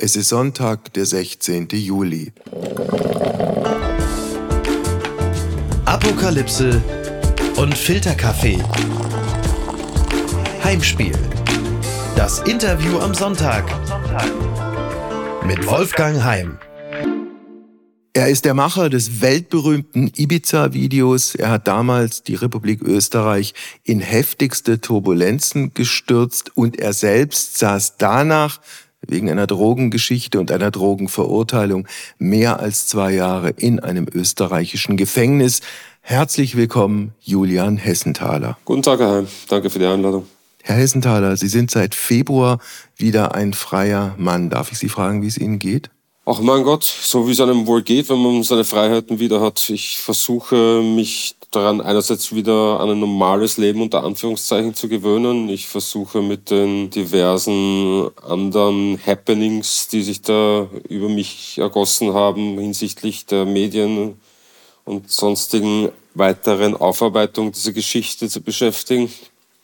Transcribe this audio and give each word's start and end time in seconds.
Es 0.00 0.14
ist 0.14 0.28
Sonntag, 0.28 0.92
der 0.92 1.06
16. 1.06 1.70
Juli. 1.72 2.32
Apokalypse 5.86 6.80
und 7.56 7.76
Filterkaffee. 7.76 8.62
Heimspiel. 10.62 11.18
Das 12.14 12.38
Interview 12.42 13.00
am 13.00 13.12
Sonntag. 13.12 13.64
Mit 15.44 15.66
Wolfgang 15.66 16.22
Heim. 16.22 16.58
Er 18.12 18.28
ist 18.28 18.44
der 18.44 18.54
Macher 18.54 18.90
des 18.90 19.20
weltberühmten 19.20 20.12
Ibiza-Videos. 20.14 21.34
Er 21.34 21.50
hat 21.50 21.66
damals 21.66 22.22
die 22.22 22.36
Republik 22.36 22.82
Österreich 22.82 23.52
in 23.82 23.98
heftigste 23.98 24.80
Turbulenzen 24.80 25.74
gestürzt 25.74 26.56
und 26.56 26.78
er 26.78 26.92
selbst 26.92 27.58
saß 27.58 27.96
danach 27.96 28.60
wegen 29.06 29.30
einer 29.30 29.46
Drogengeschichte 29.46 30.40
und 30.40 30.50
einer 30.50 30.70
Drogenverurteilung 30.70 31.86
mehr 32.18 32.60
als 32.60 32.86
zwei 32.86 33.12
Jahre 33.12 33.50
in 33.50 33.80
einem 33.80 34.06
österreichischen 34.12 34.96
Gefängnis. 34.96 35.60
Herzlich 36.00 36.56
willkommen, 36.56 37.12
Julian 37.20 37.76
Hessenthaler. 37.76 38.58
Guten 38.64 38.82
Tag, 38.82 39.00
Herr 39.00 39.10
Heim. 39.12 39.28
Danke 39.48 39.70
für 39.70 39.78
die 39.78 39.86
Einladung. 39.86 40.26
Herr 40.62 40.76
Hessenthaler, 40.76 41.36
Sie 41.36 41.48
sind 41.48 41.70
seit 41.70 41.94
Februar 41.94 42.58
wieder 42.96 43.34
ein 43.34 43.54
freier 43.54 44.14
Mann. 44.18 44.50
Darf 44.50 44.72
ich 44.72 44.78
Sie 44.78 44.88
fragen, 44.88 45.22
wie 45.22 45.28
es 45.28 45.38
Ihnen 45.38 45.58
geht? 45.58 45.90
Ach 46.26 46.40
mein 46.40 46.62
Gott, 46.62 46.84
so 46.84 47.26
wie 47.26 47.32
es 47.32 47.40
einem 47.40 47.66
wohl 47.66 47.82
geht, 47.82 48.10
wenn 48.10 48.18
man 48.18 48.42
seine 48.42 48.64
Freiheiten 48.64 49.18
wieder 49.18 49.40
hat. 49.40 49.70
Ich 49.70 49.96
versuche 49.98 50.82
mich 50.82 51.36
daran 51.50 51.80
einerseits 51.80 52.34
wieder 52.34 52.80
an 52.80 52.90
ein 52.90 53.00
normales 53.00 53.56
Leben 53.56 53.80
unter 53.82 54.04
Anführungszeichen 54.04 54.74
zu 54.74 54.88
gewöhnen. 54.88 55.48
Ich 55.48 55.68
versuche 55.68 56.20
mit 56.20 56.50
den 56.50 56.90
diversen 56.90 58.08
anderen 58.22 58.98
Happenings, 59.04 59.88
die 59.88 60.02
sich 60.02 60.22
da 60.22 60.68
über 60.88 61.08
mich 61.08 61.58
ergossen 61.58 62.14
haben 62.14 62.58
hinsichtlich 62.58 63.26
der 63.26 63.44
Medien 63.44 64.18
und 64.84 65.10
sonstigen 65.10 65.90
weiteren 66.14 66.76
Aufarbeitung 66.76 67.52
dieser 67.52 67.72
Geschichte 67.72 68.28
zu 68.28 68.40
beschäftigen 68.42 69.10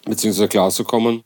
beziehungsweise 0.04 0.48
klarzukommen. 0.48 1.22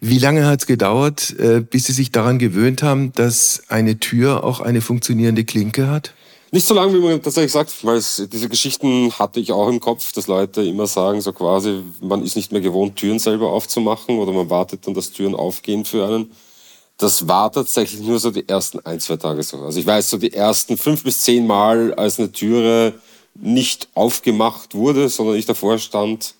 Wie 0.00 0.18
lange 0.18 0.46
hat 0.46 0.60
es 0.60 0.66
gedauert, 0.66 1.34
äh, 1.38 1.60
bis 1.60 1.86
Sie 1.86 1.92
sich 1.92 2.12
daran 2.12 2.38
gewöhnt 2.38 2.82
haben, 2.82 3.12
dass 3.12 3.62
eine 3.68 3.98
Tür 3.98 4.44
auch 4.44 4.60
eine 4.60 4.80
funktionierende 4.80 5.44
Klinke 5.44 5.88
hat? 5.88 6.12
Nicht 6.50 6.66
so 6.66 6.74
lange, 6.74 6.94
wie 6.94 6.98
man 6.98 7.22
tatsächlich 7.22 7.52
sagt, 7.52 7.84
weil 7.84 7.96
es, 7.96 8.26
diese 8.32 8.48
Geschichten 8.48 9.12
hatte 9.18 9.38
ich 9.38 9.52
auch 9.52 9.68
im 9.68 9.80
Kopf, 9.80 10.12
dass 10.12 10.28
Leute 10.28 10.62
immer 10.62 10.86
sagen, 10.86 11.20
so 11.20 11.32
quasi, 11.32 11.82
man 12.00 12.24
ist 12.24 12.36
nicht 12.36 12.52
mehr 12.52 12.62
gewohnt, 12.62 12.96
Türen 12.96 13.18
selber 13.18 13.52
aufzumachen 13.52 14.18
oder 14.18 14.32
man 14.32 14.48
wartet 14.48 14.86
dann, 14.86 14.94
dass 14.94 15.12
Türen 15.12 15.34
aufgehen 15.34 15.84
für 15.84 16.06
einen. 16.06 16.32
Das 16.96 17.28
war 17.28 17.52
tatsächlich 17.52 18.00
nur 18.00 18.18
so 18.18 18.30
die 18.30 18.48
ersten 18.48 18.80
ein, 18.80 18.98
zwei 18.98 19.16
Tage 19.16 19.42
so. 19.42 19.58
Also 19.58 19.78
ich 19.78 19.86
weiß 19.86 20.08
so 20.08 20.16
die 20.16 20.32
ersten 20.32 20.78
fünf 20.78 21.04
bis 21.04 21.20
zehn 21.20 21.46
Mal, 21.46 21.92
als 21.94 22.18
eine 22.18 22.32
Türe 22.32 22.94
nicht 23.34 23.88
aufgemacht 23.94 24.74
wurde, 24.74 25.08
sondern 25.08 25.36
ich 25.36 25.46
davor 25.46 25.78
stand, 25.78 26.34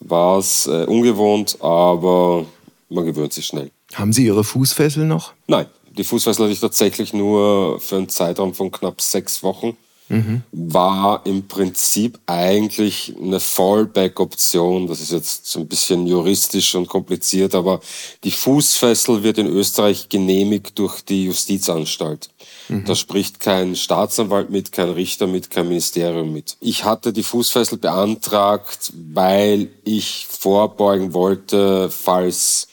war 0.00 0.38
es 0.38 0.66
äh, 0.66 0.84
ungewohnt, 0.84 1.56
aber 1.60 2.44
man 2.88 3.06
gewöhnt 3.06 3.32
sich 3.32 3.46
schnell. 3.46 3.70
Haben 3.94 4.12
Sie 4.12 4.26
Ihre 4.26 4.44
Fußfessel 4.44 5.04
noch? 5.04 5.32
Nein, 5.46 5.66
die 5.90 6.04
Fußfessel 6.04 6.44
hatte 6.44 6.52
ich 6.52 6.60
tatsächlich 6.60 7.12
nur 7.12 7.80
für 7.80 7.96
einen 7.96 8.08
Zeitraum 8.08 8.54
von 8.54 8.70
knapp 8.70 9.00
sechs 9.00 9.42
Wochen. 9.42 9.76
Mhm. 10.08 10.42
War 10.50 11.24
im 11.24 11.46
Prinzip 11.46 12.18
eigentlich 12.26 13.14
eine 13.16 13.38
Fallback-Option. 13.38 14.88
Das 14.88 15.00
ist 15.00 15.12
jetzt 15.12 15.46
so 15.46 15.60
ein 15.60 15.68
bisschen 15.68 16.04
juristisch 16.08 16.74
und 16.74 16.88
kompliziert, 16.88 17.54
aber 17.54 17.80
die 18.24 18.32
Fußfessel 18.32 19.22
wird 19.22 19.38
in 19.38 19.46
Österreich 19.46 20.08
genehmigt 20.08 20.76
durch 20.80 21.02
die 21.02 21.26
Justizanstalt. 21.26 22.30
Mhm. 22.68 22.84
Da 22.86 22.96
spricht 22.96 23.38
kein 23.38 23.76
Staatsanwalt 23.76 24.50
mit, 24.50 24.72
kein 24.72 24.90
Richter 24.90 25.28
mit, 25.28 25.48
kein 25.48 25.68
Ministerium 25.68 26.32
mit. 26.32 26.56
Ich 26.60 26.84
hatte 26.84 27.12
die 27.12 27.22
Fußfessel 27.22 27.78
beantragt, 27.78 28.92
weil 29.12 29.68
ich 29.84 30.26
vorbeugen 30.28 31.14
wollte, 31.14 31.88
falls 31.88 32.66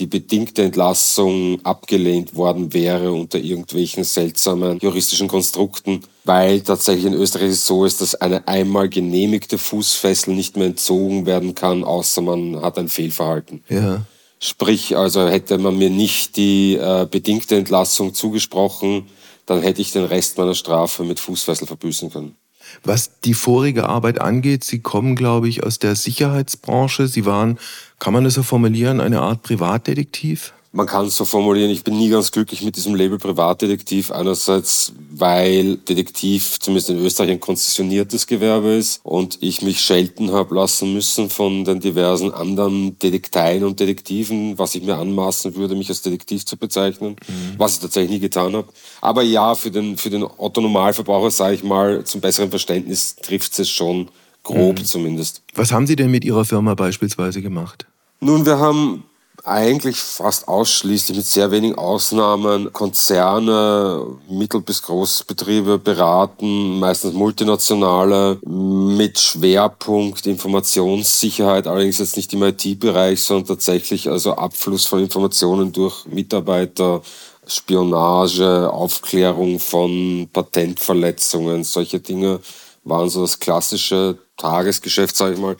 die 0.00 0.06
bedingte 0.06 0.62
Entlassung 0.62 1.60
abgelehnt 1.62 2.34
worden 2.34 2.72
wäre 2.72 3.12
unter 3.12 3.38
irgendwelchen 3.38 4.02
seltsamen 4.02 4.78
juristischen 4.78 5.28
Konstrukten, 5.28 6.00
weil 6.24 6.62
tatsächlich 6.62 7.04
in 7.04 7.12
Österreich 7.12 7.50
es 7.50 7.66
so 7.66 7.84
ist, 7.84 8.00
dass 8.00 8.14
eine 8.14 8.48
einmal 8.48 8.88
genehmigte 8.88 9.58
Fußfessel 9.58 10.34
nicht 10.34 10.56
mehr 10.56 10.68
entzogen 10.68 11.26
werden 11.26 11.54
kann, 11.54 11.84
außer 11.84 12.22
man 12.22 12.62
hat 12.62 12.78
ein 12.78 12.88
Fehlverhalten. 12.88 13.62
Ja. 13.68 14.06
Sprich, 14.38 14.96
also 14.96 15.28
hätte 15.28 15.58
man 15.58 15.76
mir 15.76 15.90
nicht 15.90 16.38
die 16.38 16.76
äh, 16.76 17.06
bedingte 17.08 17.56
Entlassung 17.56 18.14
zugesprochen, 18.14 19.06
dann 19.44 19.60
hätte 19.60 19.82
ich 19.82 19.92
den 19.92 20.04
Rest 20.04 20.38
meiner 20.38 20.54
Strafe 20.54 21.04
mit 21.04 21.20
Fußfessel 21.20 21.66
verbüßen 21.66 22.10
können. 22.10 22.36
Was 22.84 23.20
die 23.20 23.34
vorige 23.34 23.88
Arbeit 23.88 24.20
angeht, 24.20 24.64
Sie 24.64 24.80
kommen, 24.80 25.16
glaube 25.16 25.48
ich, 25.48 25.62
aus 25.64 25.78
der 25.78 25.96
Sicherheitsbranche. 25.96 27.08
Sie 27.08 27.26
waren, 27.26 27.58
kann 27.98 28.12
man 28.12 28.24
das 28.24 28.34
so 28.34 28.42
formulieren, 28.42 29.00
eine 29.00 29.20
Art 29.20 29.42
Privatdetektiv? 29.42 30.52
Man 30.72 30.86
kann 30.86 31.06
es 31.06 31.16
so 31.16 31.24
formulieren, 31.24 31.68
ich 31.70 31.82
bin 31.82 31.98
nie 31.98 32.10
ganz 32.10 32.30
glücklich 32.30 32.62
mit 32.62 32.76
diesem 32.76 32.94
Label 32.94 33.18
Privatdetektiv. 33.18 34.12
Einerseits, 34.12 34.92
weil 35.10 35.78
Detektiv 35.78 36.60
zumindest 36.60 36.90
in 36.90 36.98
Österreich 36.98 37.30
ein 37.30 37.40
konzessioniertes 37.40 38.28
Gewerbe 38.28 38.74
ist 38.74 39.00
und 39.02 39.38
ich 39.40 39.62
mich 39.62 39.80
schelten 39.80 40.30
habe 40.30 40.54
lassen 40.54 40.94
müssen 40.94 41.28
von 41.28 41.64
den 41.64 41.80
diversen 41.80 42.32
anderen 42.32 42.96
Detekteien 43.00 43.64
und 43.64 43.80
Detektiven, 43.80 44.58
was 44.58 44.76
ich 44.76 44.84
mir 44.84 44.96
anmaßen 44.96 45.56
würde, 45.56 45.74
mich 45.74 45.88
als 45.88 46.02
Detektiv 46.02 46.46
zu 46.46 46.56
bezeichnen, 46.56 47.16
mhm. 47.26 47.54
was 47.58 47.74
ich 47.74 47.80
tatsächlich 47.80 48.12
nie 48.12 48.20
getan 48.20 48.54
habe. 48.54 48.68
Aber 49.00 49.22
ja, 49.22 49.56
für 49.56 49.72
den, 49.72 49.96
für 49.96 50.10
den 50.10 50.22
Otto-Normalverbraucher, 50.22 51.32
sage 51.32 51.56
ich 51.56 51.64
mal, 51.64 52.04
zum 52.04 52.20
besseren 52.20 52.50
Verständnis 52.50 53.16
trifft 53.16 53.58
es 53.58 53.68
schon 53.68 54.08
grob 54.44 54.78
mhm. 54.78 54.84
zumindest. 54.84 55.42
Was 55.56 55.72
haben 55.72 55.88
Sie 55.88 55.96
denn 55.96 56.12
mit 56.12 56.24
Ihrer 56.24 56.44
Firma 56.44 56.74
beispielsweise 56.76 57.42
gemacht? 57.42 57.86
Nun, 58.20 58.46
wir 58.46 58.60
haben 58.60 59.02
eigentlich 59.44 59.96
fast 59.96 60.48
ausschließlich 60.48 61.16
mit 61.16 61.26
sehr 61.26 61.50
wenigen 61.50 61.76
Ausnahmen 61.76 62.72
Konzerne, 62.72 64.06
Mittel- 64.28 64.60
bis 64.60 64.82
Großbetriebe 64.82 65.78
beraten, 65.78 66.78
meistens 66.78 67.14
multinationale, 67.14 68.38
mit 68.44 69.18
Schwerpunkt 69.18 70.26
Informationssicherheit, 70.26 71.66
allerdings 71.66 71.98
jetzt 71.98 72.16
nicht 72.16 72.32
im 72.32 72.42
IT-Bereich, 72.42 73.22
sondern 73.22 73.46
tatsächlich 73.46 74.08
also 74.08 74.34
Abfluss 74.34 74.86
von 74.86 75.00
Informationen 75.00 75.72
durch 75.72 76.06
Mitarbeiter, 76.06 77.02
Spionage, 77.46 78.70
Aufklärung 78.72 79.58
von 79.58 80.28
Patentverletzungen, 80.32 81.64
solche 81.64 82.00
Dinge 82.00 82.40
waren 82.84 83.08
so 83.08 83.22
das 83.22 83.38
klassische 83.38 84.18
Tagesgeschäft, 84.36 85.16
sage 85.16 85.34
ich 85.34 85.40
mal. 85.40 85.56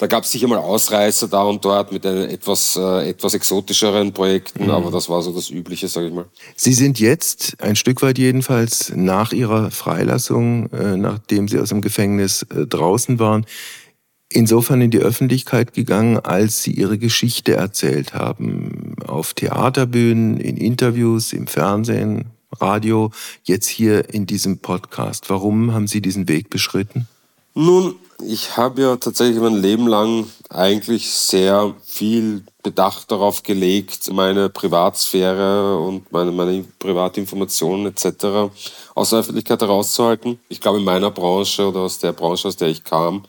Da 0.00 0.06
gab 0.06 0.24
es 0.24 0.30
sicher 0.30 0.48
mal 0.48 0.56
Ausreißer 0.56 1.28
da 1.28 1.42
und 1.42 1.62
dort 1.62 1.92
mit 1.92 2.06
etwas, 2.06 2.74
äh, 2.74 3.10
etwas 3.10 3.34
exotischeren 3.34 4.14
Projekten, 4.14 4.64
mhm. 4.64 4.70
aber 4.70 4.90
das 4.90 5.10
war 5.10 5.20
so 5.20 5.30
das 5.30 5.50
Übliche, 5.50 5.88
sage 5.88 6.06
ich 6.06 6.14
mal. 6.14 6.24
Sie 6.56 6.72
sind 6.72 6.98
jetzt, 6.98 7.60
ein 7.60 7.76
Stück 7.76 8.00
weit 8.00 8.16
jedenfalls, 8.16 8.94
nach 8.96 9.32
Ihrer 9.32 9.70
Freilassung, 9.70 10.70
äh, 10.72 10.96
nachdem 10.96 11.48
Sie 11.48 11.58
aus 11.58 11.68
dem 11.68 11.82
Gefängnis 11.82 12.44
äh, 12.44 12.66
draußen 12.66 13.18
waren, 13.18 13.44
insofern 14.30 14.80
in 14.80 14.90
die 14.90 15.00
Öffentlichkeit 15.00 15.74
gegangen, 15.74 16.18
als 16.18 16.62
Sie 16.62 16.72
Ihre 16.72 16.96
Geschichte 16.96 17.52
erzählt 17.52 18.14
haben. 18.14 18.94
Auf 19.06 19.34
Theaterbühnen, 19.34 20.40
in 20.40 20.56
Interviews, 20.56 21.34
im 21.34 21.46
Fernsehen, 21.46 22.30
Radio, 22.58 23.10
jetzt 23.42 23.68
hier 23.68 24.08
in 24.14 24.24
diesem 24.24 24.60
Podcast. 24.60 25.28
Warum 25.28 25.74
haben 25.74 25.86
Sie 25.86 26.00
diesen 26.00 26.26
Weg 26.26 26.48
beschritten? 26.48 27.06
Nun, 27.52 27.96
ich 28.26 28.56
habe 28.56 28.82
ja 28.82 28.96
tatsächlich 28.96 29.40
mein 29.40 29.60
Leben 29.60 29.86
lang 29.86 30.30
eigentlich 30.48 31.10
sehr 31.10 31.74
viel 31.84 32.44
Bedacht 32.62 33.10
darauf 33.10 33.42
gelegt, 33.42 34.12
meine 34.12 34.48
Privatsphäre 34.48 35.78
und 35.78 36.10
meine, 36.12 36.30
meine 36.30 36.64
Privatinformationen 36.78 37.86
etc. 37.86 38.52
aus 38.94 39.10
der 39.10 39.20
Öffentlichkeit 39.20 39.60
herauszuhalten. 39.60 40.40
Ich 40.48 40.60
glaube, 40.60 40.78
in 40.78 40.84
meiner 40.84 41.10
Branche 41.10 41.68
oder 41.68 41.80
aus 41.80 41.98
der 41.98 42.12
Branche, 42.12 42.48
aus 42.48 42.56
der 42.56 42.68
ich 42.68 42.84
kam, 42.84 43.24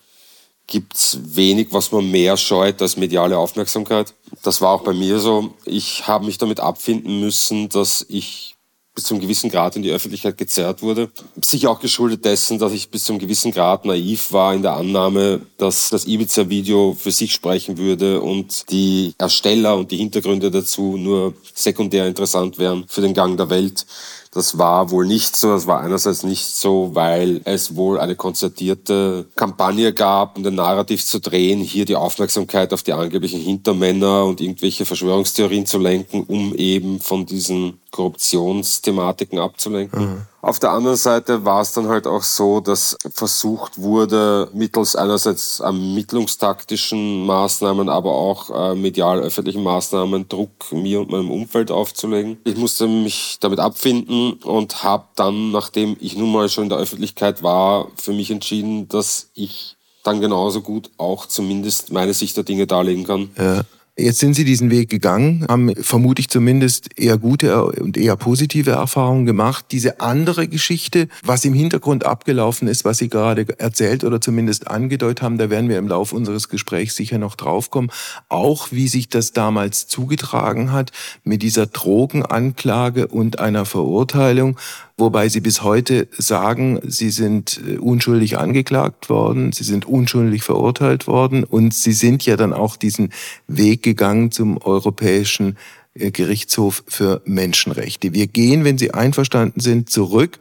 gibt 0.67 0.95
es 0.95 1.17
wenig, 1.35 1.67
was 1.71 1.91
man 1.91 2.09
mehr 2.09 2.37
scheut 2.37 2.81
als 2.81 2.97
mediale 2.97 3.37
Aufmerksamkeit. 3.37 4.13
Das 4.43 4.61
war 4.61 4.71
auch 4.71 4.83
bei 4.83 4.93
mir 4.93 5.19
so. 5.19 5.53
Ich 5.65 6.07
habe 6.07 6.25
mich 6.25 6.37
damit 6.37 6.59
abfinden 6.59 7.19
müssen, 7.19 7.69
dass 7.69 8.05
ich 8.07 8.55
bis 8.93 9.05
zum 9.05 9.21
gewissen 9.21 9.49
Grad 9.49 9.75
in 9.77 9.83
die 9.83 9.91
Öffentlichkeit 9.91 10.37
gezerrt 10.37 10.81
wurde. 10.81 11.09
Sicher 11.41 11.71
auch 11.71 11.79
geschuldet 11.79 12.25
dessen, 12.25 12.59
dass 12.59 12.73
ich 12.73 12.89
bis 12.89 13.05
zum 13.05 13.19
gewissen 13.19 13.51
Grad 13.51 13.85
naiv 13.85 14.33
war 14.33 14.53
in 14.53 14.61
der 14.61 14.73
Annahme, 14.73 15.41
dass 15.57 15.89
das 15.89 16.05
Ibiza-Video 16.05 16.95
für 16.99 17.11
sich 17.11 17.31
sprechen 17.31 17.77
würde 17.77 18.21
und 18.21 18.69
die 18.69 19.13
Ersteller 19.17 19.77
und 19.77 19.91
die 19.91 19.97
Hintergründe 19.97 20.51
dazu 20.51 20.97
nur 20.97 21.33
sekundär 21.53 22.05
interessant 22.07 22.57
wären 22.57 22.85
für 22.87 23.01
den 23.01 23.13
Gang 23.13 23.37
der 23.37 23.49
Welt. 23.49 23.85
Das 24.33 24.57
war 24.57 24.91
wohl 24.91 25.05
nicht 25.05 25.35
so. 25.35 25.49
Das 25.49 25.67
war 25.67 25.81
einerseits 25.81 26.23
nicht 26.23 26.45
so, 26.45 26.91
weil 26.93 27.41
es 27.43 27.75
wohl 27.75 27.99
eine 27.99 28.15
konzertierte 28.15 29.27
Kampagne 29.35 29.93
gab, 29.93 30.37
um 30.37 30.43
den 30.43 30.55
Narrativ 30.55 31.05
zu 31.05 31.19
drehen, 31.19 31.59
hier 31.59 31.83
die 31.83 31.97
Aufmerksamkeit 31.97 32.73
auf 32.73 32.81
die 32.81 32.93
angeblichen 32.93 33.41
Hintermänner 33.41 34.23
und 34.23 34.39
irgendwelche 34.39 34.85
Verschwörungstheorien 34.85 35.65
zu 35.65 35.79
lenken, 35.79 36.23
um 36.23 36.55
eben 36.55 37.01
von 37.01 37.25
diesen 37.25 37.81
Korruptionsthematiken 37.91 39.37
abzulenken. 39.37 39.99
Mhm. 39.99 40.21
Auf 40.41 40.57
der 40.57 40.71
anderen 40.71 40.97
Seite 40.97 41.45
war 41.45 41.61
es 41.61 41.73
dann 41.73 41.87
halt 41.87 42.07
auch 42.07 42.23
so, 42.23 42.61
dass 42.61 42.97
versucht 43.13 43.79
wurde, 43.79 44.49
mittels 44.53 44.95
einerseits 44.95 45.59
ermittlungstaktischen 45.59 47.25
Maßnahmen, 47.25 47.89
aber 47.89 48.13
auch 48.13 48.71
äh, 48.71 48.75
medial 48.75 49.19
öffentlichen 49.19 49.61
Maßnahmen 49.61 50.27
Druck 50.27 50.71
mir 50.71 51.01
und 51.01 51.11
meinem 51.11 51.29
Umfeld 51.29 51.69
aufzulegen. 51.69 52.37
Ich 52.43 52.57
musste 52.57 52.87
mich 52.87 53.37
damit 53.39 53.59
abfinden 53.59 54.33
und 54.33 54.83
habe 54.83 55.05
dann, 55.15 55.51
nachdem 55.51 55.95
ich 55.99 56.17
nun 56.17 56.31
mal 56.31 56.49
schon 56.49 56.63
in 56.63 56.69
der 56.69 56.79
Öffentlichkeit 56.79 57.43
war, 57.43 57.87
für 57.95 58.13
mich 58.13 58.31
entschieden, 58.31 58.89
dass 58.89 59.29
ich 59.35 59.77
dann 60.03 60.21
genauso 60.21 60.61
gut 60.61 60.89
auch 60.97 61.27
zumindest 61.27 61.91
meine 61.91 62.15
Sicht 62.15 62.35
der 62.35 62.43
Dinge 62.43 62.65
darlegen 62.65 63.05
kann. 63.05 63.29
Ja. 63.37 63.61
Jetzt 63.97 64.19
sind 64.19 64.35
Sie 64.35 64.45
diesen 64.45 64.71
Weg 64.71 64.89
gegangen, 64.89 65.45
haben 65.49 65.75
vermutlich 65.75 66.29
zumindest 66.29 66.97
eher 66.97 67.17
gute 67.17 67.65
und 67.65 67.97
eher 67.97 68.15
positive 68.15 68.71
Erfahrungen 68.71 69.25
gemacht. 69.25 69.65
Diese 69.71 69.99
andere 69.99 70.47
Geschichte, 70.47 71.09
was 71.23 71.43
im 71.43 71.53
Hintergrund 71.53 72.05
abgelaufen 72.05 72.69
ist, 72.69 72.85
was 72.85 72.99
Sie 72.99 73.09
gerade 73.09 73.45
erzählt 73.59 74.05
oder 74.05 74.21
zumindest 74.21 74.69
angedeutet 74.69 75.21
haben, 75.21 75.37
da 75.37 75.49
werden 75.49 75.67
wir 75.67 75.77
im 75.77 75.89
Laufe 75.89 76.15
unseres 76.15 76.47
Gesprächs 76.47 76.95
sicher 76.95 77.17
noch 77.17 77.35
draufkommen. 77.35 77.91
Auch 78.29 78.71
wie 78.71 78.87
sich 78.87 79.09
das 79.09 79.33
damals 79.33 79.87
zugetragen 79.87 80.71
hat 80.71 80.91
mit 81.25 81.43
dieser 81.43 81.65
Drogenanklage 81.65 83.07
und 83.07 83.39
einer 83.39 83.65
Verurteilung 83.65 84.57
wobei 84.97 85.29
sie 85.29 85.41
bis 85.41 85.63
heute 85.63 86.07
sagen, 86.17 86.79
sie 86.83 87.09
sind 87.09 87.59
äh, 87.67 87.77
unschuldig 87.77 88.37
angeklagt 88.37 89.09
worden, 89.09 89.51
sie 89.51 89.63
sind 89.63 89.85
unschuldig 89.85 90.43
verurteilt 90.43 91.07
worden 91.07 91.43
und 91.43 91.73
sie 91.73 91.93
sind 91.93 92.25
ja 92.25 92.37
dann 92.37 92.53
auch 92.53 92.75
diesen 92.75 93.11
Weg 93.47 93.83
gegangen 93.83 94.31
zum 94.31 94.57
Europäischen 94.57 95.57
äh, 95.93 96.11
Gerichtshof 96.11 96.83
für 96.87 97.21
Menschenrechte. 97.25 98.13
Wir 98.13 98.27
gehen, 98.27 98.63
wenn 98.63 98.77
Sie 98.77 98.93
einverstanden 98.93 99.59
sind, 99.59 99.89
zurück 99.89 100.39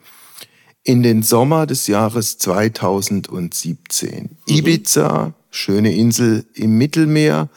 in 0.84 1.02
den 1.02 1.22
Sommer 1.22 1.66
des 1.66 1.86
Jahres 1.86 2.38
2017. 2.38 4.22
Mhm. 4.22 4.30
Ibiza, 4.46 5.34
schöne 5.50 5.94
Insel 5.94 6.46
im 6.54 6.78
Mittelmeer. 6.78 7.48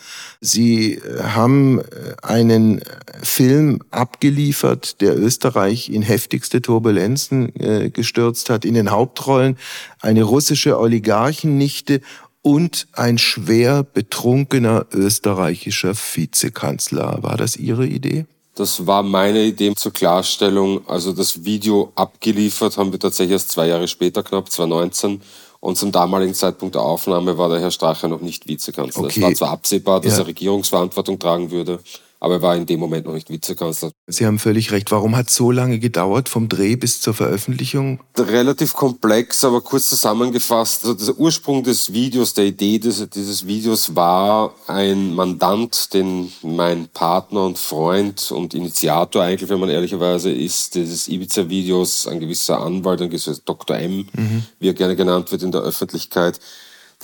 Sie 0.42 0.96
äh, 0.96 1.24
haben 1.24 1.80
äh, 1.80 1.84
einen 2.22 2.82
Film 3.22 3.80
abgeliefert, 3.92 5.02
der 5.02 5.18
Österreich 5.18 5.90
in 5.90 6.02
heftigste 6.02 6.62
Turbulenzen 6.62 7.56
äh, 7.56 7.90
gestürzt 7.90 8.50
hat. 8.50 8.66
In 8.66 8.74
den 8.74 8.92
Hauptrollen 8.92 9.58
eine 10.02 10.24
russische 10.24 10.80
Oligarchennichte 10.80 12.02
und 12.42 12.88
ein 12.92 13.18
schwer 13.18 13.84
betrunkener 13.84 14.86
österreichischer 14.92 15.94
Vizekanzler. 15.96 17.20
War 17.22 17.38
das 17.38 17.56
Ihre 17.56 17.88
Idee? 17.88 18.26
Das 18.56 18.86
war 18.86 19.02
meine 19.02 19.44
Idee 19.46 19.74
zur 19.76 19.94
Klarstellung. 19.94 20.88
Also 20.88 21.12
das 21.12 21.44
Video 21.44 21.92
abgeliefert 21.96 22.78
haben 22.78 22.92
wir 22.92 23.00
tatsächlich 23.00 23.34
erst 23.34 23.52
zwei 23.52 23.68
Jahre 23.68 23.88
später, 23.88 24.22
knapp 24.22 24.52
2019. 24.52 25.22
Und 25.64 25.78
zum 25.78 25.94
damaligen 25.94 26.34
Zeitpunkt 26.34 26.76
der 26.76 26.82
Aufnahme 26.82 27.38
war 27.38 27.48
der 27.48 27.58
Herr 27.62 27.72
Strache 27.72 28.10
noch 28.10 28.20
nicht 28.20 28.50
Vizekanzler. 28.50 29.06
Okay. 29.06 29.22
Es 29.22 29.22
war 29.22 29.34
zwar 29.34 29.50
absehbar, 29.52 30.02
dass 30.02 30.18
ja. 30.18 30.24
er 30.24 30.28
Regierungsverantwortung 30.28 31.20
tragen 31.20 31.52
würde, 31.52 31.80
aber 32.24 32.36
er 32.36 32.42
war 32.42 32.56
in 32.56 32.66
dem 32.66 32.80
Moment 32.80 33.06
noch 33.06 33.14
nicht 33.14 33.30
Vizekanzler. 33.30 33.92
Sie 34.08 34.26
haben 34.26 34.40
völlig 34.40 34.72
recht. 34.72 34.92
Warum 34.92 35.18
hat 35.18 35.28
es 35.28 35.36
so 35.36 35.52
lange 35.52 35.78
gedauert, 35.78 36.30
vom 36.30 36.48
Dreh 36.48 36.78
bis 36.78 37.02
zur 37.02 37.14
Veröffentlichung? 37.14 38.00
Relativ 38.18 38.74
komplex, 38.74 39.44
aber 39.44 39.60
kurz 39.60 39.90
zusammengefasst. 39.90 40.86
Also 40.86 41.06
der 41.06 41.20
Ursprung 41.20 41.64
des 41.64 41.92
Videos, 41.92 42.34
der 42.34 42.46
Idee 42.46 42.80
des, 42.80 43.10
dieses 43.10 43.46
Videos 43.46 43.98
war 43.98 44.56
ein 44.68 45.14
Mandant, 45.14 45.94
den 45.94 46.32
mein 46.44 46.88
Partner 46.88 47.46
und 47.46 47.58
Freund 47.58 48.32
und 48.32 48.54
Initiator 48.54 49.22
eigentlich, 49.22 49.50
wenn 49.50 49.60
man 49.60 49.70
ehrlicherweise 49.70 50.32
ist, 50.32 50.76
dieses 50.76 51.10
Ibiza-Videos, 51.10 52.08
ein 52.08 52.22
gewisser 52.22 52.62
Anwalt, 52.62 53.02
ein 53.02 53.10
gewisser 53.10 53.36
Dr. 53.44 53.76
M, 53.76 54.08
mhm. 54.14 54.44
wie 54.60 54.70
er 54.70 54.74
gerne 54.74 54.96
genannt 54.96 55.30
wird 55.34 55.44
in 55.44 55.52
der 55.52 55.60
Öffentlichkeit, 55.60 56.40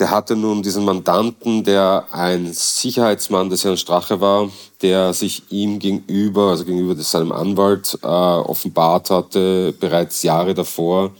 der 0.00 0.10
hatte 0.10 0.34
nun 0.34 0.62
diesen 0.62 0.84
Mandanten, 0.84 1.62
der 1.62 2.06
ein 2.10 2.52
Sicherheitsmann 2.52 3.50
des 3.50 3.64
Herrn 3.64 3.76
Strache 3.76 4.20
war, 4.20 4.48
der 4.80 5.12
sich 5.12 5.42
ihm 5.50 5.78
gegenüber, 5.78 6.48
also 6.48 6.64
gegenüber 6.64 6.94
seinem 6.96 7.32
Anwalt, 7.32 7.98
äh, 8.02 8.06
offenbart 8.06 9.10
hatte, 9.10 9.74
bereits 9.78 10.22
Jahre 10.22 10.54
davor 10.54 11.10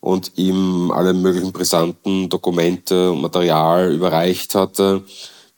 und 0.00 0.32
ihm 0.36 0.90
alle 0.90 1.14
möglichen 1.14 1.52
brisanten 1.52 2.28
Dokumente 2.28 3.12
und 3.12 3.22
Material 3.22 3.92
überreicht 3.94 4.54
hatte 4.56 5.04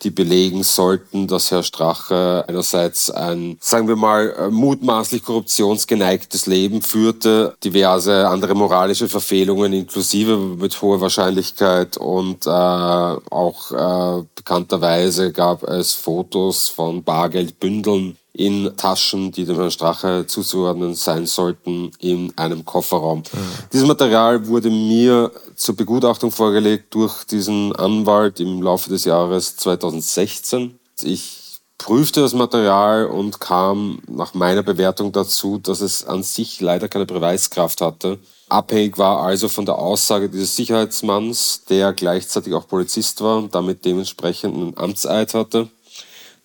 die 0.02 0.10
belegen 0.10 0.62
sollten, 0.62 1.26
dass 1.26 1.50
Herr 1.50 1.62
Strache 1.62 2.44
einerseits 2.48 3.10
ein, 3.10 3.58
sagen 3.60 3.88
wir 3.88 3.96
mal, 3.96 4.34
äh, 4.38 4.48
mutmaßlich 4.50 5.22
korruptionsgeneigtes 5.22 6.46
Leben 6.46 6.82
führte, 6.82 7.54
diverse 7.64 8.28
andere 8.28 8.54
moralische 8.54 9.08
Verfehlungen 9.08 9.72
inklusive 9.72 10.36
mit 10.36 10.80
hoher 10.80 11.00
Wahrscheinlichkeit 11.00 11.96
und 11.96 12.46
äh, 12.46 12.50
auch 12.50 13.72
äh, 13.72 14.24
bekannterweise 14.34 15.32
gab 15.32 15.62
es 15.64 15.92
Fotos 15.92 16.68
von 16.68 17.02
Bargeldbündeln 17.02 18.16
in 18.40 18.74
Taschen, 18.74 19.32
die 19.32 19.44
dem 19.44 19.56
Herrn 19.56 19.70
Strache 19.70 20.26
zuzuordnen 20.26 20.94
sein 20.94 21.26
sollten, 21.26 21.90
in 21.98 22.32
einem 22.38 22.64
Kofferraum. 22.64 23.18
Mhm. 23.18 23.38
Dieses 23.70 23.86
Material 23.86 24.46
wurde 24.46 24.70
mir 24.70 25.30
zur 25.56 25.76
Begutachtung 25.76 26.30
vorgelegt 26.30 26.94
durch 26.94 27.24
diesen 27.24 27.76
Anwalt 27.76 28.40
im 28.40 28.62
Laufe 28.62 28.88
des 28.88 29.04
Jahres 29.04 29.56
2016. 29.56 30.78
Ich 31.02 31.60
prüfte 31.76 32.22
das 32.22 32.32
Material 32.32 33.06
und 33.06 33.40
kam 33.40 34.00
nach 34.08 34.32
meiner 34.32 34.62
Bewertung 34.62 35.12
dazu, 35.12 35.58
dass 35.58 35.82
es 35.82 36.06
an 36.06 36.22
sich 36.22 36.62
leider 36.62 36.88
keine 36.88 37.04
Beweiskraft 37.04 37.82
hatte. 37.82 38.18
Abhängig 38.48 38.96
war 38.96 39.20
also 39.22 39.50
von 39.50 39.66
der 39.66 39.78
Aussage 39.78 40.30
dieses 40.30 40.56
Sicherheitsmanns, 40.56 41.64
der 41.68 41.92
gleichzeitig 41.92 42.54
auch 42.54 42.66
Polizist 42.66 43.20
war 43.20 43.36
und 43.36 43.54
damit 43.54 43.84
dementsprechend 43.84 44.54
einen 44.54 44.78
Amtseid 44.78 45.34
hatte 45.34 45.68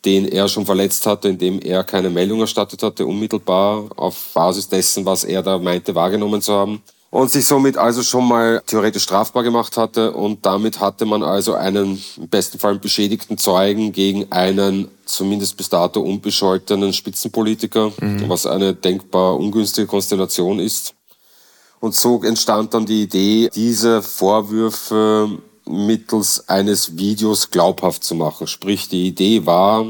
den 0.05 0.27
er 0.27 0.47
schon 0.47 0.65
verletzt 0.65 1.05
hatte, 1.05 1.29
indem 1.29 1.59
er 1.59 1.83
keine 1.83 2.09
Meldung 2.09 2.39
erstattet 2.39 2.83
hatte, 2.83 3.05
unmittelbar 3.05 3.85
auf 3.95 4.15
Basis 4.33 4.69
dessen, 4.69 5.05
was 5.05 5.23
er 5.23 5.41
da 5.41 5.57
meinte, 5.57 5.95
wahrgenommen 5.95 6.41
zu 6.41 6.53
haben. 6.53 6.81
Und 7.09 7.31
sich 7.31 7.45
somit 7.45 7.77
also 7.77 8.03
schon 8.03 8.27
mal 8.27 8.61
theoretisch 8.65 9.03
strafbar 9.03 9.43
gemacht 9.43 9.77
hatte. 9.77 10.11
Und 10.11 10.45
damit 10.45 10.81
hatte 10.81 11.05
man 11.05 11.23
also 11.23 11.53
einen 11.53 12.03
im 12.17 12.27
besten 12.27 12.59
Fall 12.59 12.77
beschädigten 12.77 13.37
Zeugen 13.37 13.93
gegen 13.93 14.31
einen 14.33 14.89
zumindest 15.05 15.55
bis 15.55 15.69
dato 15.69 16.01
unbescholtenen 16.01 16.91
Spitzenpolitiker, 16.91 17.93
mhm. 18.01 18.27
was 18.27 18.45
eine 18.45 18.73
denkbar 18.73 19.37
ungünstige 19.37 19.87
Konstellation 19.87 20.59
ist. 20.59 20.93
Und 21.79 21.95
so 21.95 22.21
entstand 22.23 22.73
dann 22.73 22.85
die 22.85 23.03
Idee, 23.03 23.49
diese 23.53 24.01
Vorwürfe 24.01 25.37
mittels 25.67 26.47
eines 26.47 26.97
Videos 26.97 27.49
glaubhaft 27.49 28.03
zu 28.03 28.15
machen. 28.15 28.47
Sprich, 28.47 28.87
die 28.87 29.07
Idee 29.07 29.45
war, 29.45 29.85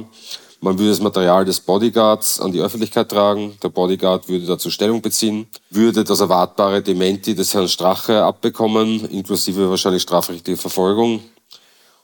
man 0.62 0.80
würde 0.80 0.90
das 0.90 1.02
Material 1.02 1.46
des 1.46 1.60
Bodyguards 1.60 2.40
an 2.40 2.52
die 2.52 2.60
Öffentlichkeit 2.60 3.10
tragen. 3.10 3.58
Der 3.62 3.70
Bodyguard 3.70 4.28
würde 4.28 4.46
dazu 4.46 4.72
Stellung 4.72 5.02
beziehen, 5.02 5.48
würde 5.70 6.04
das 6.04 6.22
erwartbare 6.22 6.82
Dementi 6.82 7.36
des 7.36 7.54
Herrn 7.54 7.68
Strache 7.68 8.24
abbekommen, 8.24 9.06
inklusive 9.06 9.70
wahrscheinlich 9.70 10.02
strafrechtliche 10.02 10.60
Verfolgung. 10.60 11.22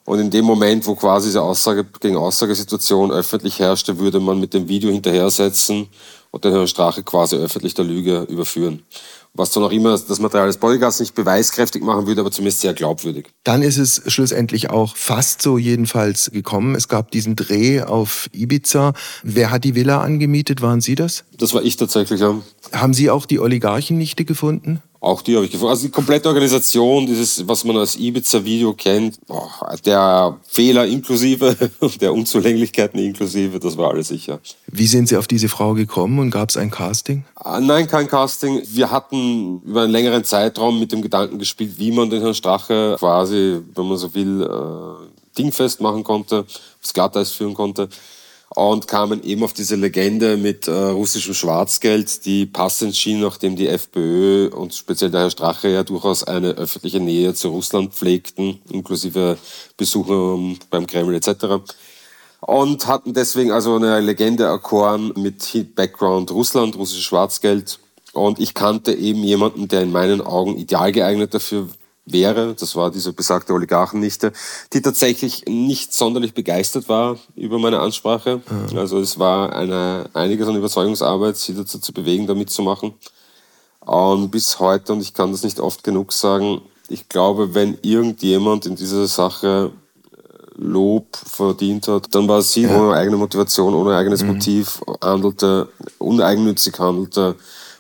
Und 0.06 0.20
in 0.20 0.30
dem 0.30 0.46
Moment, 0.46 0.86
wo 0.86 0.96
quasi 0.96 1.30
diese 1.30 1.42
Aussage 1.42 1.86
gegen 2.00 2.18
Aussagesituation 2.18 3.12
öffentlich 3.12 3.60
herrschte, 3.60 3.98
würde 3.98 4.20
man 4.20 4.40
mit 4.40 4.54
dem 4.54 4.68
Video 4.68 4.92
hinterhersetzen 4.92 5.88
und 6.32 6.44
den 6.44 6.54
Herrn 6.54 6.68
Strache 6.68 7.04
quasi 7.04 7.36
öffentlich 7.36 7.74
der 7.74 7.86
Lüge 7.86 8.22
überführen 8.30 8.84
was 9.34 9.52
dann 9.52 9.64
auch 9.64 9.72
immer 9.72 9.92
das 9.92 10.20
Material 10.20 10.48
des 10.48 10.58
Bodyguards 10.58 11.00
nicht 11.00 11.16
beweiskräftig 11.16 11.84
machen 11.84 12.06
würde, 12.06 12.22
aber 12.22 12.32
zumindest 12.32 12.62
sehr 12.62 12.74
glaubwürdig. 12.74 13.28
Dann 13.44 13.62
ist 13.62 13.78
es 13.78 14.02
schlussendlich 14.08 14.70
auch 14.70 14.96
fast 14.96 15.42
so 15.42 15.58
jedenfalls 15.58 16.32
gekommen. 16.32 16.76
Es 16.76 16.88
gab 16.88 17.12
diesen 17.12 17.36
Dreh 17.36 17.82
auf 17.82 18.30
Ibiza. 18.34 18.94
Wer 19.24 19.52
hat 19.52 19.64
die 19.64 19.76
Villa 19.76 20.02
angemietet? 20.02 20.62
Waren 20.62 20.82
Sie 20.82 20.96
das? 20.96 21.24
Das 21.38 21.54
war 21.54 21.64
ich 21.64 21.78
tatsächlich, 21.78 22.20
ja. 22.20 22.36
Haben 22.74 22.94
Sie 22.94 23.10
auch 23.10 23.26
die 23.26 23.40
Oligarchennichte 23.40 24.26
gefunden? 24.26 24.82
Auch 25.04 25.24
die 25.24 25.36
habe 25.36 25.46
ich 25.46 25.52
gefunden. 25.52 25.72
Also 25.72 25.88
die 25.88 25.92
komplette 25.92 26.30
Organisation, 26.30 27.08
dieses, 27.08 27.48
was 27.48 27.64
man 27.64 27.76
als 27.76 27.98
Ibiza-Video 27.98 28.74
kennt, 28.74 29.18
boah, 29.26 29.50
der 29.84 30.38
Fehler 30.48 30.86
inklusive, 30.86 31.58
der 32.02 32.14
Unzulänglichkeiten 32.14 33.00
inklusive, 33.00 33.60
das 33.60 33.78
war 33.78 33.90
alles 33.90 34.10
sicher. 34.10 34.40
Wie 34.68 34.86
sind 34.86 35.10
Sie 35.10 35.18
auf 35.18 35.26
diese 35.26 35.50
Frau 35.50 35.74
gekommen 35.74 36.20
und 36.22 36.32
gab 36.32 36.50
es 36.50 36.58
ein 36.58 36.72
Casting? 36.72 37.26
Ah, 37.36 37.60
nein, 37.60 37.88
kein 37.88 38.08
Casting. 38.08 38.62
Wir 38.66 38.92
hatten 38.92 39.62
über 39.64 39.84
einen 39.84 39.92
längeren 39.92 40.24
Zeitraum 40.24 40.80
mit 40.80 40.92
dem 40.92 41.02
Gedanken 41.02 41.40
gespielt, 41.40 41.78
wie 41.78 41.92
man 41.92 42.10
den 42.10 42.22
Herrn 42.22 42.34
Strache 42.34 42.96
quasi, 43.00 43.60
wenn 43.76 43.88
man 43.88 43.98
so 43.98 44.14
will, 44.14 44.44
äh, 44.44 45.38
dingfest 45.38 45.82
machen 45.82 46.04
konnte, 46.04 46.46
aufs 46.82 46.94
Glatteis 46.94 47.32
führen 47.32 47.54
konnte 47.54 47.90
und 48.54 48.88
kamen 48.88 49.24
eben 49.24 49.44
auf 49.44 49.54
diese 49.54 49.76
Legende 49.76 50.36
mit 50.36 50.68
äh, 50.68 50.72
russischem 50.72 51.34
Schwarzgeld, 51.34 52.26
die 52.26 52.46
passend 52.46 52.96
schien, 52.98 53.22
nachdem 53.22 53.56
die 53.56 53.68
FPÖ 53.68 54.50
und 54.50 54.74
speziell 54.74 55.10
der 55.10 55.22
Herr 55.22 55.30
Strache 55.30 55.70
ja 55.70 55.84
durchaus 55.84 56.26
eine 56.26 56.50
öffentliche 56.50 57.00
Nähe 57.00 57.34
zu 57.34 57.50
Russland 57.50 57.94
pflegten, 57.94 58.60
inklusive 58.70 59.38
Besuche 59.78 60.58
beim 60.70 60.86
Kreml 60.86 61.16
etc. 61.16 61.64
und 62.42 62.88
hatten 62.88 63.14
deswegen 63.14 63.52
also 63.52 63.76
eine 63.76 64.00
Legende 64.00 64.46
erkoren 64.46 65.14
mit 65.16 65.76
Background 65.76 66.32
Russland, 66.32 66.76
russisches 66.76 67.04
Schwarzgeld. 67.04 67.80
Und 68.14 68.40
ich 68.40 68.54
kannte 68.54 68.94
eben 68.94 69.24
jemanden, 69.24 69.68
der 69.68 69.82
in 69.82 69.92
meinen 69.92 70.22
Augen 70.22 70.58
ideal 70.58 70.92
geeignet 70.92 71.34
dafür 71.34 71.70
wäre, 72.06 72.56
das 72.56 72.76
war 72.76 72.92
diese 72.92 73.14
besagte 73.14 73.54
Oligarchennichte, 73.54 74.34
die 74.74 74.82
tatsächlich 74.82 75.46
nicht 75.48 75.94
sonderlich 75.94 76.34
begeistert 76.34 76.90
war 76.90 77.18
über 77.36 77.60
meine 77.60 77.80
Ansprache. 77.80 78.42
Mhm. 78.72 78.78
Also 78.78 79.00
es 79.00 79.20
war 79.20 79.56
eine, 79.56 80.10
einiges 80.14 80.48
an 80.48 80.56
Überzeugungsarbeit, 80.56 81.38
sie 81.38 81.54
dazu 81.54 81.80
zu 81.80 81.94
bewegen, 81.94 82.28
da 82.28 82.34
mitzumachen. 82.34 82.96
Und 83.80 84.32
bis 84.32 84.60
heute, 84.60 84.94
und 84.94 85.02
ich 85.02 85.14
kann 85.14 85.32
das 85.32 85.44
nicht 85.44 85.60
oft 85.60 85.84
genug 85.84 86.12
sagen, 86.12 86.62
ich 86.90 87.08
glaube, 87.08 87.54
wenn 87.56 87.78
irgendjemand 87.82 88.66
in 88.66 88.76
dieser 88.76 89.08
Sache 89.08 89.72
Lob 90.62 91.18
verdient 91.18 91.88
hat, 91.88 92.14
dann 92.14 92.28
war 92.28 92.42
sie 92.42 92.64
ja. 92.64 92.78
ohne 92.78 92.96
eigene 92.96 93.18
Motivation, 93.18 93.74
ohne 93.74 93.96
eigenes 93.96 94.22
mhm. 94.22 94.34
Motiv, 94.34 94.82
handelte, 95.04 95.70
uneigennützig 95.98 96.78
handelte 96.80 97.36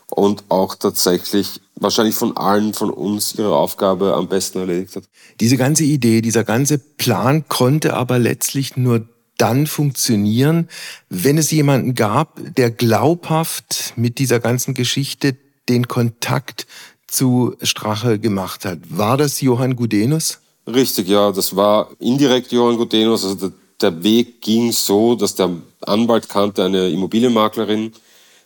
und 0.09 0.43
auch 0.49 0.75
tatsächlich 0.75 1.61
wahrscheinlich 1.75 2.15
von 2.15 2.35
allen 2.35 2.73
von 2.73 2.89
uns 2.89 3.35
ihre 3.35 3.55
Aufgabe 3.55 4.15
am 4.15 4.27
besten 4.27 4.59
erledigt 4.59 4.95
hat. 4.95 5.03
Diese 5.39 5.57
ganze 5.57 5.83
Idee, 5.83 6.21
dieser 6.21 6.43
ganze 6.43 6.79
Plan 6.79 7.47
konnte 7.47 7.93
aber 7.93 8.19
letztlich 8.19 8.77
nur 8.77 9.07
dann 9.37 9.67
funktionieren, 9.67 10.67
wenn 11.09 11.37
es 11.37 11.49
jemanden 11.51 11.95
gab, 11.95 12.39
der 12.55 12.69
glaubhaft 12.71 13.93
mit 13.95 14.19
dieser 14.19 14.39
ganzen 14.39 14.73
Geschichte 14.73 15.35
den 15.69 15.87
Kontakt 15.87 16.67
zu 17.07 17.55
Strache 17.61 18.19
gemacht 18.19 18.65
hat. 18.65 18.79
War 18.89 19.17
das 19.17 19.41
Johann 19.41 19.75
Gudenus? 19.75 20.39
Richtig, 20.67 21.07
ja, 21.07 21.31
das 21.31 21.55
war 21.55 21.89
indirekt 21.99 22.51
Johann 22.51 22.77
Gutenus. 22.77 23.25
Also 23.25 23.51
der, 23.81 24.03
Weg 24.03 24.41
ging 24.41 24.71
so, 24.71 25.15
dass 25.15 25.33
der 25.33 25.49
Anwalt 25.81 26.29
kannte 26.29 26.63
eine 26.63 26.89
Immobilienmaklerin, 26.89 27.91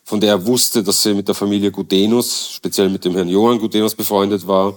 von 0.05 0.21
der 0.21 0.29
er 0.29 0.45
wusste, 0.45 0.81
dass 0.81 1.03
sie 1.03 1.13
mit 1.13 1.27
der 1.27 1.35
Familie 1.35 1.71
Gutenus, 1.71 2.51
speziell 2.53 2.89
mit 2.89 3.03
dem 3.03 3.15
Herrn 3.15 3.27
Johann 3.27 3.59
Gutenus 3.59 3.95
befreundet 3.95 4.47
war. 4.47 4.75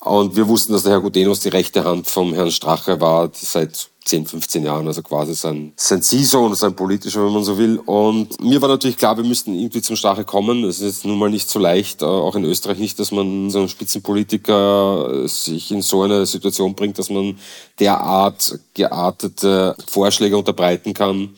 Und 0.00 0.36
wir 0.36 0.46
wussten, 0.46 0.72
dass 0.74 0.82
der 0.82 0.92
Herr 0.92 1.00
Gutenus 1.00 1.40
die 1.40 1.48
rechte 1.48 1.84
Hand 1.84 2.06
vom 2.06 2.34
Herrn 2.34 2.50
Strache 2.50 3.00
war, 3.00 3.30
seit 3.32 3.88
10, 4.08 4.26
15 4.26 4.64
Jahren, 4.64 4.86
also 4.86 5.02
quasi 5.02 5.34
sein, 5.34 5.72
sein 5.76 6.02
Ziehsohn, 6.02 6.54
sein 6.54 6.74
politischer, 6.74 7.24
wenn 7.24 7.32
man 7.32 7.44
so 7.44 7.58
will. 7.58 7.78
Und 7.78 8.42
mir 8.42 8.60
war 8.62 8.68
natürlich 8.68 8.96
klar, 8.96 9.16
wir 9.16 9.24
müssten 9.24 9.54
irgendwie 9.54 9.82
zum 9.82 9.96
Strache 9.96 10.24
kommen. 10.24 10.64
Es 10.64 10.80
ist 10.80 10.86
jetzt 10.86 11.04
nun 11.04 11.18
mal 11.18 11.30
nicht 11.30 11.48
so 11.48 11.58
leicht, 11.58 12.02
äh, 12.02 12.06
auch 12.06 12.34
in 12.34 12.44
Österreich 12.44 12.78
nicht, 12.78 12.98
dass 12.98 13.12
man 13.12 13.50
so 13.50 13.58
einen 13.58 13.68
Spitzenpolitiker 13.68 15.24
äh, 15.24 15.28
sich 15.28 15.70
in 15.70 15.82
so 15.82 16.02
eine 16.02 16.26
Situation 16.26 16.74
bringt, 16.74 16.98
dass 16.98 17.10
man 17.10 17.38
derart 17.78 18.58
geartete 18.74 19.76
Vorschläge 19.86 20.36
unterbreiten 20.36 20.94
kann 20.94 21.30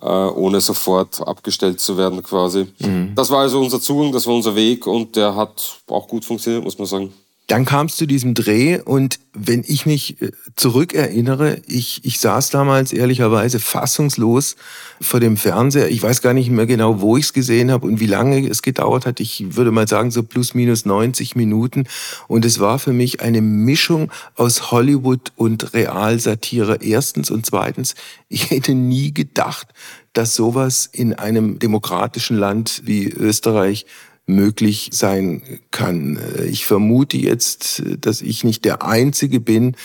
äh, 0.00 0.06
ohne 0.06 0.60
sofort 0.60 1.26
abgestellt 1.26 1.80
zu 1.80 1.96
werden 1.96 2.22
quasi. 2.22 2.66
Mhm. 2.78 3.12
Das 3.14 3.30
war 3.30 3.40
also 3.40 3.60
unser 3.60 3.80
Zugang, 3.80 4.12
das 4.12 4.26
war 4.26 4.34
unser 4.34 4.54
Weg 4.54 4.86
und 4.86 5.16
der 5.16 5.34
hat 5.34 5.80
auch 5.88 6.06
gut 6.08 6.24
funktioniert, 6.24 6.64
muss 6.64 6.78
man 6.78 6.86
sagen. 6.86 7.12
Dann 7.46 7.64
kam 7.64 7.86
es 7.86 7.94
zu 7.94 8.06
diesem 8.06 8.34
Dreh 8.34 8.80
und 8.80 9.20
wenn 9.32 9.62
ich 9.66 9.86
mich 9.86 10.20
äh, 10.20 10.32
zurückerinnere, 10.56 11.60
ich, 11.66 12.04
ich 12.04 12.18
saß 12.18 12.50
damals 12.50 12.92
ehrlicherweise 12.92 13.60
fassungslos 13.60 14.56
vor 15.00 15.20
dem 15.20 15.36
Fernseher. 15.36 15.88
Ich 15.90 16.02
weiß 16.02 16.22
gar 16.22 16.32
nicht 16.32 16.50
mehr 16.50 16.66
genau, 16.66 17.00
wo 17.00 17.16
ich 17.16 17.26
es 17.26 17.32
gesehen 17.32 17.70
habe 17.70 17.86
und 17.86 18.00
wie 18.00 18.06
lange 18.06 18.48
es 18.48 18.62
gedauert 18.62 19.06
hat. 19.06 19.20
Ich 19.20 19.54
würde 19.56 19.70
mal 19.70 19.86
sagen 19.86 20.10
so 20.10 20.22
plus 20.22 20.54
minus 20.54 20.86
90 20.86 21.36
Minuten. 21.36 21.84
Und 22.26 22.44
es 22.44 22.58
war 22.58 22.78
für 22.80 22.92
mich 22.92 23.20
eine 23.20 23.42
Mischung 23.42 24.10
aus 24.34 24.72
Hollywood 24.72 25.32
und 25.36 25.72
Realsatire. 25.74 26.78
Erstens 26.82 27.30
und 27.30 27.46
zweitens, 27.46 27.94
ich 28.28 28.50
hätte 28.50 28.74
nie 28.74 29.12
gedacht, 29.14 29.68
dass 30.14 30.34
sowas 30.34 30.88
in 30.90 31.12
einem 31.12 31.58
demokratischen 31.58 32.38
Land 32.38 32.82
wie 32.86 33.06
Österreich 33.06 33.84
möglich 34.26 34.90
sein 34.92 35.60
kann. 35.70 36.18
Ich 36.50 36.66
vermute 36.66 37.16
jetzt, 37.16 37.82
dass 38.00 38.20
ich 38.20 38.44
nicht 38.44 38.64
der 38.64 38.82
Einzige 38.82 39.40
bin, 39.40 39.76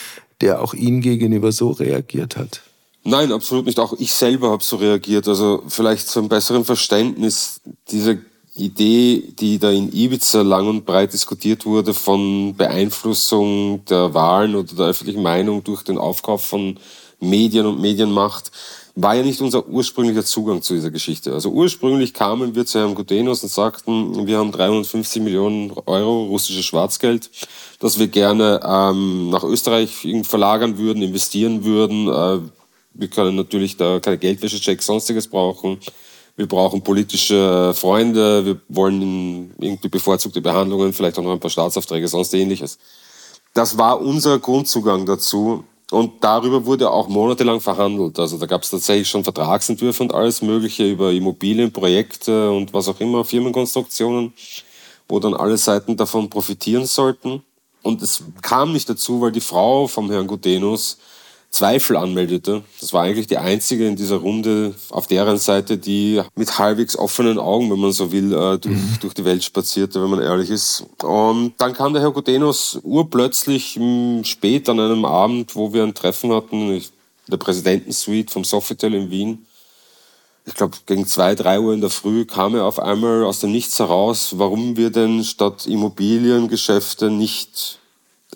der 0.41 0.62
auch 0.62 0.74
Ihnen 0.74 1.01
gegenüber 1.01 1.51
so 1.51 1.69
reagiert 1.69 2.36
hat. 2.36 2.62
Nein, 3.03 3.31
absolut 3.31 3.65
nicht. 3.65 3.79
Auch 3.79 3.93
ich 3.98 4.12
selber 4.13 4.51
habe 4.51 4.63
so 4.63 4.75
reagiert. 4.75 5.27
Also 5.27 5.63
vielleicht 5.67 6.07
zum 6.07 6.29
besseren 6.29 6.65
Verständnis, 6.65 7.62
diese 7.89 8.19
Idee, 8.53 9.24
die 9.39 9.60
da 9.60 9.71
in 9.71 9.93
Ibiza 9.93 10.41
lang 10.41 10.67
und 10.67 10.86
breit 10.86 11.13
diskutiert 11.13 11.65
wurde 11.65 11.93
von 11.93 12.55
Beeinflussung 12.55 13.86
der 13.86 14.13
Wahlen 14.13 14.55
oder 14.55 14.74
der 14.74 14.86
öffentlichen 14.88 15.24
Meinung 15.24 15.63
durch 15.63 15.83
den 15.83 15.98
Aufkauf 15.98 16.43
von 16.45 16.77
Medien 17.19 17.65
und 17.65 17.79
Medienmacht, 17.79 18.51
war 18.95 19.15
ja 19.15 19.24
nicht 19.24 19.41
unser 19.41 19.67
ursprünglicher 19.67 20.25
Zugang 20.25 20.62
zu 20.62 20.74
dieser 20.74 20.91
Geschichte. 20.91 21.33
Also 21.33 21.50
ursprünglich 21.50 22.13
kamen 22.13 22.55
wir 22.55 22.65
zu 22.65 22.79
Herrn 22.79 22.95
Gudenus 22.95 23.43
und 23.43 23.50
sagten, 23.50 24.27
wir 24.27 24.38
haben 24.38 24.51
350 24.51 25.21
Millionen 25.21 25.71
Euro 25.86 26.25
russisches 26.25 26.65
Schwarzgeld, 26.65 27.29
das 27.79 28.00
wir 28.00 28.07
gerne 28.07 28.60
ähm, 28.63 29.29
nach 29.29 29.43
Österreich 29.43 30.07
verlagern 30.24 30.77
würden, 30.77 31.01
investieren 31.01 31.63
würden. 31.63 32.07
Äh, 32.07 32.50
wir 32.93 33.07
können 33.07 33.36
natürlich 33.36 33.77
da 33.77 34.00
keine 34.00 34.17
Geldwäschechecks, 34.17 34.86
sonstiges 34.86 35.27
brauchen. 35.27 35.79
Wir 36.36 36.48
brauchen 36.48 36.81
politische 36.81 37.74
Freunde, 37.74 38.45
wir 38.45 38.62
wollen 38.69 39.53
irgendwie 39.60 39.89
bevorzugte 39.89 40.41
Behandlungen, 40.41 40.93
vielleicht 40.93 41.19
auch 41.19 41.24
noch 41.24 41.33
ein 41.33 41.39
paar 41.39 41.51
Staatsaufträge, 41.51 42.07
sonst 42.07 42.33
ähnliches. 42.33 42.77
Das 43.53 43.77
war 43.77 44.01
unser 44.01 44.39
Grundzugang 44.39 45.05
dazu. 45.05 45.65
Und 45.91 46.24
darüber 46.24 46.65
wurde 46.65 46.89
auch 46.89 47.10
monatelang 47.10 47.60
verhandelt. 47.60 48.17
Also 48.17 48.38
da 48.38 48.45
gab 48.45 48.63
es 48.63 48.69
tatsächlich 48.69 49.10
schon 49.10 49.25
Vertragsentwürfe 49.25 50.01
und 50.01 50.13
alles 50.13 50.41
Mögliche 50.41 50.89
über 50.89 51.12
Immobilienprojekte 51.12 52.50
und 52.50 52.74
was 52.74 52.88
auch 52.88 52.98
immer, 53.01 53.25
Firmenkonstruktionen, 53.25 54.31
wo 55.10 55.19
dann 55.19 55.33
alle 55.33 55.57
Seiten 55.57 55.98
davon 55.98 56.29
profitieren 56.29 56.86
sollten. 56.86 57.43
Und 57.83 58.01
es 58.01 58.24
kam 58.41 58.71
nicht 58.71 58.89
dazu, 58.89 59.19
weil 59.19 59.33
die 59.33 59.41
Frau 59.41 59.86
vom 59.86 60.10
Herrn 60.10 60.27
Gutenus 60.27 60.98
Zweifel 61.51 61.98
anmeldete. 61.98 62.63
Das 62.79 62.93
war 62.93 63.03
eigentlich 63.03 63.27
die 63.27 63.38
einzige 63.38 63.86
in 63.86 63.98
dieser 63.98 64.15
Runde 64.15 64.74
auf 64.89 65.08
deren 65.08 65.38
Seite, 65.38 65.77
die 65.77 66.22
mit 66.36 66.58
halbwegs 66.58 66.98
offenen 66.98 67.38
Augen, 67.38 67.70
wenn 67.70 67.79
man 67.79 67.91
so 67.91 68.13
will, 68.13 68.31
äh, 68.31 68.58
durch, 68.58 68.75
mhm. 68.75 68.98
durch 69.01 69.13
die 69.13 69.25
Welt 69.25 69.43
spazierte, 69.43 70.01
wenn 70.01 70.10
man 70.10 70.22
ehrlich 70.22 70.50
ist. 70.50 70.86
Und 71.03 71.53
dann 71.58 71.74
kam 71.74 71.91
der 71.91 72.01
Herr 72.01 72.12
Gudenus 72.12 72.79
urplötzlich 72.84 73.77
spät 74.24 74.70
an 74.70 74.79
einem 74.79 75.03
Abend, 75.03 75.53
wo 75.53 75.74
wir 75.74 75.84
ein 75.84 75.93
Treffen 75.93 76.31
hatten, 76.31 76.72
in 76.72 76.84
der 77.27 77.38
Präsidentensuite 77.38 78.31
vom 78.31 78.46
Sofitel 78.46 78.93
in 78.93 79.12
Wien. 79.12 79.46
Ich 80.46 80.55
glaube, 80.55 80.77
gegen 80.86 81.05
zwei, 81.05 81.36
drei 81.36 81.60
Uhr 81.60 81.74
in 81.74 81.81
der 81.81 81.89
Früh 81.89 82.25
kam 82.25 82.55
er 82.55 82.63
auf 82.63 82.79
einmal 82.79 83.25
aus 83.25 83.41
dem 83.41 83.51
Nichts 83.51 83.77
heraus, 83.77 84.39
warum 84.39 84.77
wir 84.77 84.89
denn 84.89 85.24
statt 85.25 85.67
Immobiliengeschäfte 85.67 87.12
nicht 87.12 87.79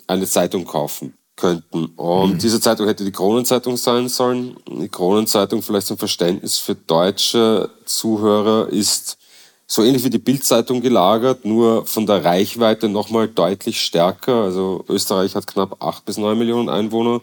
eine 0.06 0.26
Zeitung 0.26 0.66
kaufen 0.66 1.14
könnten. 1.36 1.86
Und 1.96 2.34
mhm. 2.34 2.38
diese 2.38 2.60
Zeitung 2.60 2.86
hätte 2.86 3.04
die 3.04 3.12
Kronenzeitung 3.12 3.76
sein 3.76 4.08
sollen. 4.08 4.56
Die 4.66 4.88
Kronenzeitung, 4.88 5.62
vielleicht 5.62 5.86
zum 5.86 5.98
Verständnis 5.98 6.58
für 6.58 6.74
deutsche 6.74 7.70
Zuhörer, 7.84 8.68
ist 8.68 9.18
so 9.66 9.82
ähnlich 9.82 10.04
wie 10.04 10.10
die 10.10 10.18
Bildzeitung 10.18 10.80
gelagert, 10.80 11.44
nur 11.44 11.84
von 11.86 12.06
der 12.06 12.24
Reichweite 12.24 12.88
nochmal 12.88 13.28
deutlich 13.28 13.80
stärker. 13.80 14.42
Also 14.42 14.84
Österreich 14.88 15.34
hat 15.34 15.46
knapp 15.46 15.82
acht 15.82 16.04
bis 16.04 16.16
neun 16.16 16.38
Millionen 16.38 16.68
Einwohner. 16.68 17.20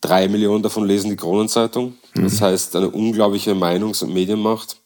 Drei 0.00 0.28
Millionen 0.28 0.62
davon 0.62 0.86
lesen 0.86 1.10
die 1.10 1.16
Kronenzeitung. 1.16 1.94
Das 2.14 2.40
mhm. 2.40 2.44
heißt, 2.44 2.76
eine 2.76 2.90
unglaubliche 2.90 3.52
Meinungs- 3.52 4.02
und 4.02 4.14
Medienmacht. 4.14 4.76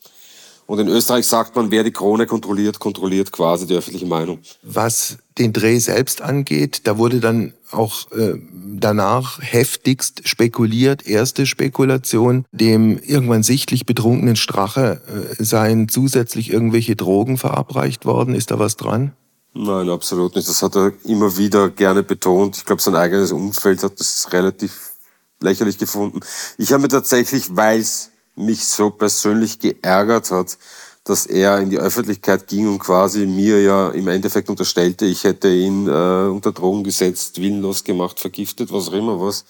Und 0.66 0.78
in 0.78 0.88
Österreich 0.88 1.26
sagt 1.26 1.54
man, 1.56 1.70
wer 1.70 1.84
die 1.84 1.92
Krone 1.92 2.26
kontrolliert, 2.26 2.78
kontrolliert 2.78 3.30
quasi 3.30 3.66
die 3.66 3.74
öffentliche 3.74 4.06
Meinung. 4.06 4.38
Was 4.62 5.18
den 5.38 5.52
Dreh 5.52 5.78
selbst 5.78 6.22
angeht, 6.22 6.82
da 6.84 6.96
wurde 6.96 7.20
dann 7.20 7.54
auch 7.72 8.10
äh, 8.12 8.34
danach 8.78 9.40
heftigst 9.42 10.28
spekuliert. 10.28 11.06
Erste 11.06 11.46
Spekulation, 11.46 12.44
dem 12.52 12.98
irgendwann 12.98 13.42
sichtlich 13.42 13.84
betrunkenen 13.84 14.36
Strache 14.36 15.00
äh, 15.38 15.42
seien 15.42 15.88
zusätzlich 15.88 16.52
irgendwelche 16.52 16.94
Drogen 16.94 17.36
verabreicht 17.36 18.04
worden. 18.04 18.34
Ist 18.34 18.52
da 18.52 18.58
was 18.58 18.76
dran? 18.76 19.12
Nein, 19.54 19.88
absolut 19.88 20.34
nicht. 20.34 20.48
Das 20.48 20.62
hat 20.62 20.76
er 20.76 20.92
immer 21.04 21.36
wieder 21.36 21.70
gerne 21.70 22.02
betont. 22.02 22.56
Ich 22.56 22.64
glaube, 22.64 22.82
sein 22.82 22.96
eigenes 22.96 23.32
Umfeld 23.32 23.82
hat 23.82 23.98
das 24.00 24.28
relativ 24.32 24.92
lächerlich 25.40 25.78
gefunden. 25.78 26.20
Ich 26.58 26.72
habe 26.72 26.82
mir 26.82 26.88
tatsächlich, 26.88 27.56
weil 27.56 27.80
es 27.80 28.10
mich 28.36 28.64
so 28.64 28.90
persönlich 28.90 29.60
geärgert 29.60 30.30
hat, 30.30 30.58
dass 31.04 31.26
er 31.26 31.60
in 31.60 31.68
die 31.68 31.78
Öffentlichkeit 31.78 32.48
ging 32.48 32.66
und 32.66 32.78
quasi 32.78 33.26
mir 33.26 33.60
ja 33.62 33.90
im 33.90 34.08
Endeffekt 34.08 34.48
unterstellte, 34.48 35.04
ich 35.04 35.24
hätte 35.24 35.52
ihn 35.52 35.86
äh, 35.86 36.30
unter 36.30 36.50
Drogen 36.50 36.82
gesetzt, 36.82 37.40
willenlos 37.40 37.84
gemacht, 37.84 38.18
vergiftet, 38.18 38.72
was 38.72 38.88
auch 38.88 38.94
immer 38.94 39.20
was. 39.20 39.44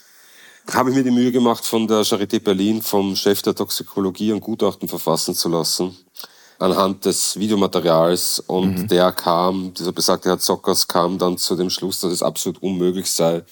Habe 0.73 0.91
ich 0.91 0.97
mir 0.97 1.05
die 1.05 1.13
Mühe 1.13 1.31
gemacht, 1.31 1.65
von 1.65 1.87
der 1.87 2.03
Charité 2.03 2.43
Berlin, 2.43 2.83
vom 2.83 3.15
Chef 3.15 3.43
der 3.43 3.55
Toxikologie, 3.55 4.33
ein 4.33 4.41
Gutachten 4.41 4.89
verfassen 4.89 5.35
zu 5.35 5.49
lassen, 5.49 5.97
anhand 6.59 7.05
des 7.05 7.39
Videomaterials. 7.39 8.41
Und 8.47 8.79
mhm. 8.79 8.89
der 8.89 9.13
kam, 9.13 9.75
dieser 9.75 9.93
besagte 9.93 10.31
Herr 10.31 10.39
Zockers, 10.39 10.89
kam 10.89 11.19
dann 11.19 11.39
zu 11.39 11.55
dem 11.55 11.71
Schluss, 11.71 12.01
dass 12.01 12.13
es 12.13 12.23
absolut 12.23 12.61
unmöglich 12.63 13.09
sei, 13.11 13.45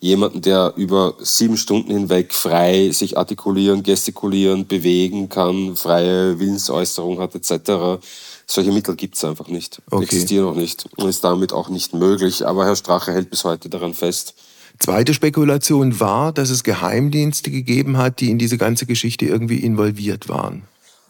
jemanden, 0.00 0.42
der 0.42 0.74
über 0.76 1.14
sieben 1.20 1.56
Stunden 1.56 1.92
hinweg 1.92 2.34
frei 2.34 2.90
sich 2.92 3.16
artikulieren, 3.16 3.82
gestikulieren, 3.82 4.66
bewegen 4.66 5.28
kann, 5.28 5.76
freie 5.76 6.38
Willensäußerung 6.38 7.20
hat 7.20 7.34
etc. 7.34 8.02
Solche 8.46 8.72
Mittel 8.72 8.96
gibt 8.96 9.16
es 9.16 9.24
einfach 9.24 9.48
nicht, 9.48 9.80
okay. 9.90 10.04
existieren 10.04 10.46
auch 10.46 10.56
nicht 10.56 10.86
und 10.96 11.08
ist 11.08 11.24
damit 11.24 11.52
auch 11.52 11.68
nicht 11.68 11.94
möglich. 11.94 12.46
Aber 12.46 12.64
Herr 12.64 12.76
Strache 12.76 13.12
hält 13.12 13.30
bis 13.30 13.44
heute 13.44 13.68
daran 13.68 13.94
fest. 13.94 14.34
Zweite 14.78 15.14
Spekulation 15.14 16.00
war, 16.00 16.32
dass 16.32 16.50
es 16.50 16.64
Geheimdienste 16.64 17.50
gegeben 17.50 17.96
hat, 17.96 18.20
die 18.20 18.30
in 18.30 18.38
diese 18.38 18.58
ganze 18.58 18.86
Geschichte 18.86 19.24
irgendwie 19.24 19.58
involviert 19.58 20.28
waren. 20.28 20.64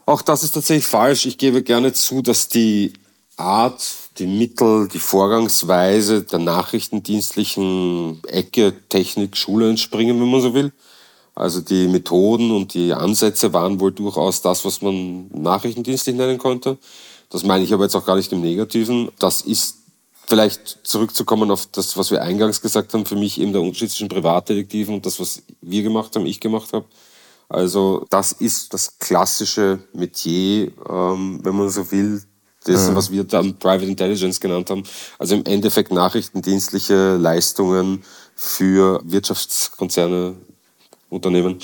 Auch 0.07 0.23
das 0.23 0.43
ist 0.43 0.53
tatsächlich 0.53 0.87
falsch. 0.87 1.25
Ich 1.27 1.39
gebe 1.39 1.63
gerne 1.63 1.93
zu, 1.93 2.21
dass 2.21 2.49
die 2.49 2.93
Art 3.37 3.83
die 4.19 4.27
Mittel, 4.27 4.89
die 4.89 4.99
Vorgangsweise 4.99 6.23
der 6.23 6.39
nachrichtendienstlichen 6.39 8.23
Ecke, 8.27 8.75
Technik, 8.89 9.37
Schule 9.37 9.71
entspringen, 9.71 10.21
wenn 10.21 10.31
man 10.31 10.41
so 10.41 10.55
will. 10.55 10.73
Also 11.35 11.61
die 11.61 11.89
Methoden 11.89 12.53
und 12.53 12.75
die 12.75 12.93
Ansätze 12.93 13.53
waren 13.53 13.81
wohl 13.81 13.93
durchaus 13.93 14.41
das, 14.41 14.65
was 14.65 14.83
man 14.83 15.29
nachrichtendienstlich 15.31 16.15
nennen 16.15 16.39
konnte. 16.39 16.79
Das 17.29 17.45
meine 17.45 17.65
ich 17.65 17.75
aber 17.75 17.85
jetzt 17.85 17.97
auch 17.97 18.07
gar 18.07 18.17
nicht 18.17 18.33
im 18.33 18.41
Negativen. 18.41 19.11
Das 19.19 19.41
ist 19.41 19.79
vielleicht 20.27 20.79
zurückzukommen 20.85 21.51
auf 21.51 21.67
das, 21.67 21.97
was 21.97 22.13
wir 22.13 22.23
eingangs 22.23 22.61
gesagt 22.61 22.95
haben, 22.95 23.05
für 23.05 23.17
mich 23.17 23.41
eben 23.41 23.53
der 23.53 23.63
Unterschied 23.63 23.91
zwischen 23.91 24.09
Privatdetektiven 24.09 24.95
und 24.95 25.07
das, 25.07 25.19
was 25.19 25.43
wir 25.61 25.83
gemacht 25.83 26.15
haben, 26.15 26.27
ich 26.27 26.41
gemacht 26.41 26.73
habe. 26.73 26.87
Also 27.49 28.07
das 28.11 28.33
ist 28.33 28.73
das 28.73 28.99
klassische 28.99 29.81
Metier, 29.93 30.73
ähm, 30.89 31.41
wenn 31.43 31.57
man 31.57 31.69
so 31.69 31.91
will, 31.91 32.23
dessen, 32.67 32.91
ja. 32.91 32.97
was 32.97 33.11
wir 33.11 33.25
dann 33.25 33.55
Private 33.59 33.87
Intelligence 33.87 34.41
genannt 34.41 34.71
haben. 34.71 34.85
Also 35.19 35.37
im 35.37 35.45
Endeffekt 35.45 35.93
nachrichtendienstliche 35.93 37.17
Leistungen 37.17 38.03
für 38.35 39.01
Wirtschaftskonzerne, 39.05 40.35
Unternehmen. 41.09 41.59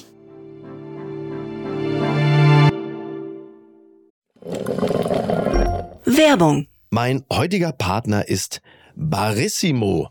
Werbung. 6.04 6.66
Mein 6.90 7.24
heutiger 7.32 7.72
Partner 7.72 8.28
ist 8.28 8.60
Barissimo 8.96 10.10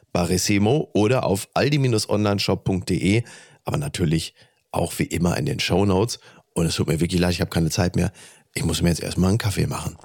Barissimo 0.11 0.89
oder 0.93 1.23
auf 1.23 1.47
aldi-onlineshop.de, 1.53 3.23
aber 3.65 3.77
natürlich 3.77 4.33
auch 4.71 4.93
wie 4.97 5.03
immer 5.03 5.37
in 5.37 5.45
den 5.45 5.59
Show 5.59 5.85
Notes. 5.85 6.19
Und 6.53 6.65
es 6.65 6.75
tut 6.75 6.87
mir 6.87 6.99
wirklich 6.99 7.21
leid, 7.21 7.33
ich 7.33 7.41
habe 7.41 7.49
keine 7.49 7.69
Zeit 7.69 7.95
mehr. 7.95 8.11
Ich 8.53 8.65
muss 8.65 8.81
mir 8.81 8.89
jetzt 8.89 9.03
erstmal 9.03 9.29
einen 9.29 9.37
Kaffee 9.37 9.67
machen. 9.67 9.97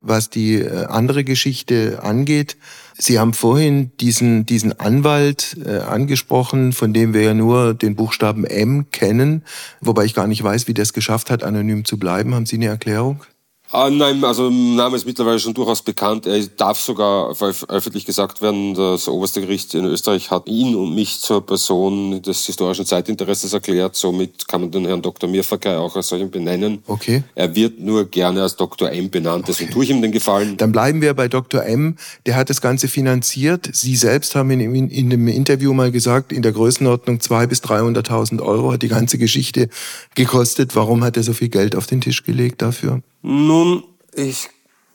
Was 0.00 0.30
die 0.30 0.54
äh, 0.54 0.86
andere 0.86 1.22
Geschichte 1.22 2.02
angeht, 2.02 2.56
Sie 2.96 3.18
haben 3.18 3.34
vorhin 3.34 3.92
diesen, 3.98 4.46
diesen 4.46 4.78
Anwalt 4.80 5.56
äh, 5.64 5.78
angesprochen, 5.78 6.72
von 6.72 6.92
dem 6.92 7.14
wir 7.14 7.22
ja 7.22 7.34
nur 7.34 7.74
den 7.74 7.94
Buchstaben 7.94 8.44
M 8.44 8.90
kennen, 8.90 9.44
wobei 9.80 10.04
ich 10.04 10.14
gar 10.14 10.26
nicht 10.26 10.42
weiß, 10.42 10.66
wie 10.66 10.74
der 10.74 10.82
es 10.82 10.92
geschafft 10.92 11.30
hat, 11.30 11.44
anonym 11.44 11.84
zu 11.84 11.98
bleiben. 11.98 12.34
Haben 12.34 12.46
Sie 12.46 12.56
eine 12.56 12.66
Erklärung? 12.66 13.22
Ah, 13.70 13.90
nein, 13.90 14.24
also 14.24 14.48
Name 14.48 14.96
ist 14.96 15.04
mittlerweile 15.04 15.38
schon 15.38 15.52
durchaus 15.52 15.82
bekannt. 15.82 16.26
Er 16.26 16.40
darf 16.56 16.80
sogar 16.80 17.30
öffentlich 17.68 18.06
gesagt 18.06 18.40
werden. 18.40 18.74
Das 18.74 19.08
oberste 19.08 19.42
Gericht 19.42 19.74
in 19.74 19.84
Österreich 19.84 20.30
hat 20.30 20.48
ihn 20.48 20.74
und 20.74 20.94
mich 20.94 21.20
zur 21.20 21.44
Person 21.44 22.22
des 22.22 22.46
historischen 22.46 22.86
Zeitinteresses 22.86 23.52
erklärt. 23.52 23.94
Somit 23.94 24.48
kann 24.48 24.62
man 24.62 24.70
den 24.70 24.86
Herrn 24.86 25.02
Dr. 25.02 25.28
Mirfakay 25.28 25.76
auch 25.76 25.94
als 25.96 26.08
solchen 26.08 26.30
benennen. 26.30 26.82
Okay. 26.86 27.22
Er 27.34 27.54
wird 27.54 27.78
nur 27.78 28.06
gerne 28.06 28.42
als 28.42 28.56
Dr. 28.56 28.90
M 28.90 29.10
benannt. 29.10 29.44
Okay. 29.44 29.52
Deswegen 29.52 29.70
tue 29.70 29.84
ich 29.84 29.90
ihm 29.90 30.00
den 30.00 30.12
Gefallen. 30.12 30.56
Dann 30.56 30.72
bleiben 30.72 31.02
wir 31.02 31.12
bei 31.12 31.28
Dr. 31.28 31.62
M. 31.62 31.96
Der 32.24 32.36
hat 32.36 32.48
das 32.48 32.62
Ganze 32.62 32.88
finanziert. 32.88 33.68
Sie 33.72 33.96
selbst 33.96 34.34
haben 34.34 34.50
in, 34.50 34.60
in, 34.60 34.88
in 34.88 35.10
dem 35.10 35.28
Interview 35.28 35.74
mal 35.74 35.92
gesagt, 35.92 36.32
in 36.32 36.40
der 36.40 36.52
Größenordnung 36.52 37.18
200.000 37.18 37.46
bis 37.48 37.62
300.000 37.62 38.40
Euro 38.40 38.72
hat 38.72 38.80
die 38.80 38.88
ganze 38.88 39.18
Geschichte 39.18 39.68
gekostet. 40.14 40.74
Warum 40.74 41.04
hat 41.04 41.18
er 41.18 41.22
so 41.22 41.34
viel 41.34 41.50
Geld 41.50 41.76
auf 41.76 41.86
den 41.86 42.00
Tisch 42.00 42.24
gelegt 42.24 42.62
dafür? 42.62 43.02
Nun, 43.22 43.82
ich, 44.14 44.48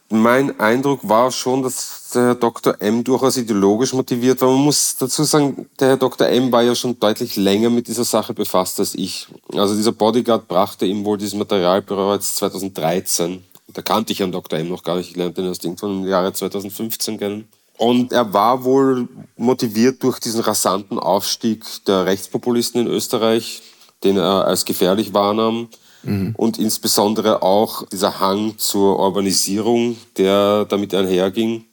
mein 0.09 0.59
Eindruck 0.59 1.07
war 1.07 1.31
schon, 1.31 1.63
dass 1.63 2.11
der 2.13 2.21
Herr 2.21 2.35
Dr. 2.35 2.75
M 2.79 3.03
durchaus 3.03 3.37
ideologisch 3.37 3.93
motiviert 3.93 4.41
war. 4.41 4.49
Man 4.49 4.65
muss 4.65 4.95
dazu 4.97 5.23
sagen, 5.23 5.67
der 5.79 5.89
Herr 5.89 5.97
Dr. 5.97 6.27
M 6.27 6.51
war 6.51 6.61
ja 6.61 6.75
schon 6.75 6.99
deutlich 6.99 7.35
länger 7.35 7.69
mit 7.69 7.87
dieser 7.87 8.05
Sache 8.05 8.33
befasst 8.33 8.79
als 8.79 8.95
ich. 8.95 9.27
Also 9.53 9.75
dieser 9.75 9.91
Bodyguard 9.91 10.47
brachte 10.47 10.85
ihm 10.85 11.03
wohl 11.03 11.17
dieses 11.17 11.33
Material 11.33 11.81
bereits 11.81 12.35
2013. 12.35 13.43
Da 13.73 13.81
kannte 13.81 14.13
ich 14.13 14.19
Herrn 14.19 14.31
Dr. 14.31 14.59
M 14.59 14.69
noch 14.69 14.83
gar 14.83 14.97
nicht. 14.97 15.11
Ich 15.11 15.15
lernte 15.15 15.41
ihn 15.41 15.47
erst 15.47 15.65
irgendwann 15.65 16.03
im 16.03 16.07
Jahre 16.07 16.31
2015 16.31 17.17
kennen. 17.17 17.47
Und 17.77 18.13
er 18.13 18.31
war 18.33 18.63
wohl 18.63 19.07
motiviert 19.35 20.03
durch 20.03 20.19
diesen 20.19 20.41
rasanten 20.41 20.99
Aufstieg 20.99 21.65
der 21.87 22.05
Rechtspopulisten 22.05 22.81
in 22.81 22.87
Österreich, 22.87 23.63
den 24.03 24.17
er 24.17 24.45
als 24.45 24.63
gefährlich 24.63 25.13
wahrnahm 25.13 25.69
Mhm. 26.03 26.33
Und 26.37 26.59
insbesondere 26.59 27.41
auch 27.41 27.87
dieser 27.87 28.19
Hang 28.19 28.57
zur 28.57 28.99
Urbanisierung, 28.99 29.97
der 30.17 30.65
damit 30.65 30.93
einherging. 30.93 31.65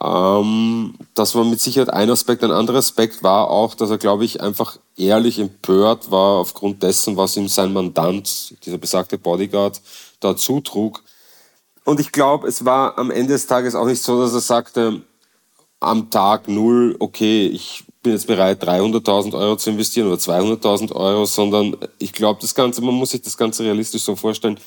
Ähm, 0.00 0.94
das 1.14 1.34
war 1.34 1.44
mit 1.44 1.60
Sicherheit 1.60 1.90
ein 1.90 2.10
Aspekt. 2.10 2.44
Ein 2.44 2.50
anderer 2.50 2.78
Aspekt 2.78 3.22
war 3.22 3.50
auch, 3.50 3.74
dass 3.74 3.90
er, 3.90 3.98
glaube 3.98 4.24
ich, 4.24 4.40
einfach 4.40 4.78
ehrlich 4.96 5.38
empört 5.38 6.10
war 6.10 6.38
aufgrund 6.38 6.82
dessen, 6.82 7.16
was 7.16 7.36
ihm 7.36 7.48
sein 7.48 7.72
Mandant, 7.72 8.54
dieser 8.64 8.78
besagte 8.78 9.18
Bodyguard, 9.18 9.80
da 10.20 10.36
zutrug. 10.36 11.02
Und 11.84 12.00
ich 12.00 12.12
glaube, 12.12 12.46
es 12.46 12.64
war 12.64 12.98
am 12.98 13.10
Ende 13.10 13.32
des 13.32 13.46
Tages 13.46 13.74
auch 13.74 13.86
nicht 13.86 14.02
so, 14.02 14.20
dass 14.20 14.32
er 14.32 14.40
sagte, 14.40 15.02
am 15.80 16.10
Tag 16.10 16.46
null, 16.46 16.96
okay, 17.00 17.48
ich 17.48 17.84
bin 18.02 18.12
jetzt 18.12 18.26
bereit, 18.26 18.62
300.000 18.62 19.38
Euro 19.38 19.56
zu 19.56 19.70
investieren 19.70 20.08
oder 20.08 20.16
200.000 20.16 20.92
Euro, 20.92 21.24
sondern 21.24 21.76
ich 21.98 22.12
glaube, 22.12 22.40
das 22.40 22.54
Ganze, 22.54 22.82
man 22.82 22.94
muss 22.94 23.10
sich 23.10 23.22
das 23.22 23.36
Ganze 23.36 23.64
realistisch 23.64 24.02
so 24.02 24.16
vorstellen. 24.16 24.58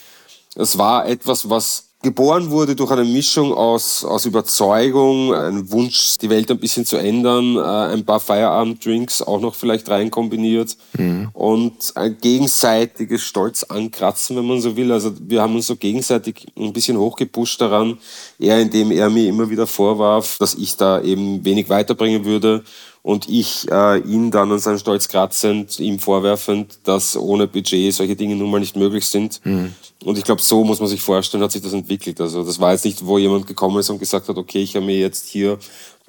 Es 0.55 0.77
war 0.77 1.05
etwas, 1.05 1.49
was 1.49 1.89
geboren 2.01 2.51
wurde 2.51 2.75
durch 2.75 2.91
eine 2.91 3.03
Mischung 3.03 3.51
aus, 3.51 4.05
aus 4.05 4.25
Überzeugung, 4.25 5.33
einem 5.33 5.69
Wunsch, 5.71 6.17
die 6.21 6.29
Welt 6.29 6.49
ein 6.51 6.59
bisschen 6.59 6.85
zu 6.85 6.97
ändern, 6.97 7.57
äh, 7.57 7.93
ein 7.93 8.05
paar 8.05 8.19
Feierabenddrinks 8.19 9.23
auch 9.23 9.41
noch 9.41 9.55
vielleicht 9.55 9.89
rein 9.89 10.11
kombiniert 10.11 10.77
mhm. 10.97 11.29
und 11.33 11.91
ein 11.95 12.15
gegenseitiges 12.21 13.23
Stolz 13.23 13.63
ankratzen, 13.63 14.37
wenn 14.37 14.45
man 14.45 14.61
so 14.61 14.77
will. 14.77 14.91
Also 14.91 15.13
wir 15.19 15.41
haben 15.41 15.55
uns 15.55 15.67
so 15.67 15.75
gegenseitig 15.75 16.45
ein 16.55 16.71
bisschen 16.71 16.97
hochgepusht 16.97 17.59
daran, 17.59 17.97
er 18.37 18.61
indem 18.61 18.91
er 18.91 19.09
mir 19.09 19.27
immer 19.27 19.49
wieder 19.49 19.65
vorwarf, 19.65 20.37
dass 20.39 20.53
ich 20.53 20.77
da 20.77 21.01
eben 21.01 21.43
wenig 21.43 21.69
weiterbringen 21.69 22.23
würde 22.23 22.63
und 23.05 23.29
ich 23.29 23.71
äh, 23.71 23.99
ihn 23.99 24.31
dann 24.31 24.51
an 24.51 24.57
seinem 24.57 24.79
Stolz 24.79 25.07
kratzend, 25.07 25.79
ihm 25.79 25.99
vorwerfend, 25.99 26.79
dass 26.85 27.15
ohne 27.15 27.45
Budget 27.45 27.93
solche 27.93 28.15
Dinge 28.15 28.35
nun 28.35 28.49
mal 28.49 28.59
nicht 28.59 28.75
möglich 28.75 29.05
sind. 29.05 29.41
Mhm. 29.43 29.75
Und 30.03 30.17
ich 30.17 30.23
glaube, 30.23 30.41
so 30.41 30.63
muss 30.63 30.79
man 30.79 30.89
sich 30.89 31.03
vorstellen, 31.03 31.43
hat 31.43 31.51
sich 31.51 31.61
das 31.61 31.73
entwickelt. 31.73 32.19
Also 32.19 32.43
das 32.43 32.59
war 32.59 32.71
jetzt 32.71 32.83
nicht, 32.83 33.05
wo 33.05 33.19
jemand 33.19 33.45
gekommen 33.45 33.77
ist 33.77 33.91
und 33.91 33.99
gesagt 33.99 34.27
hat, 34.27 34.37
okay, 34.37 34.63
ich 34.63 34.75
habe 34.75 34.87
mir 34.87 34.97
jetzt 34.97 35.27
hier 35.27 35.59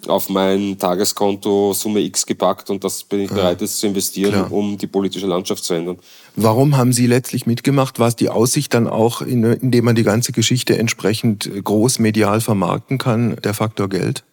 auf 0.06 0.30
mein 0.30 0.78
Tageskonto 0.78 1.74
Summe 1.74 2.00
X 2.00 2.24
gepackt 2.24 2.70
und 2.70 2.82
das 2.82 3.04
bin 3.04 3.20
ich 3.20 3.30
bereit, 3.30 3.60
jetzt 3.60 3.78
zu 3.78 3.88
investieren, 3.88 4.32
Klar. 4.32 4.52
um 4.52 4.78
die 4.78 4.86
politische 4.86 5.26
Landschaft 5.26 5.64
zu 5.64 5.74
ändern. 5.74 5.98
Warum 6.34 6.78
haben 6.78 6.94
Sie 6.94 7.06
letztlich 7.06 7.44
mitgemacht? 7.44 7.98
War 7.98 8.08
es 8.08 8.16
die 8.16 8.30
Aussicht 8.30 8.72
dann 8.72 8.86
auch, 8.86 9.20
indem 9.20 9.84
man 9.84 9.96
die 9.96 10.02
ganze 10.02 10.32
Geschichte 10.32 10.78
entsprechend 10.78 11.50
groß 11.62 11.98
medial 11.98 12.40
vermarkten 12.40 12.96
kann, 12.96 13.36
der 13.44 13.52
Faktor 13.52 13.90
Geld? 13.90 14.24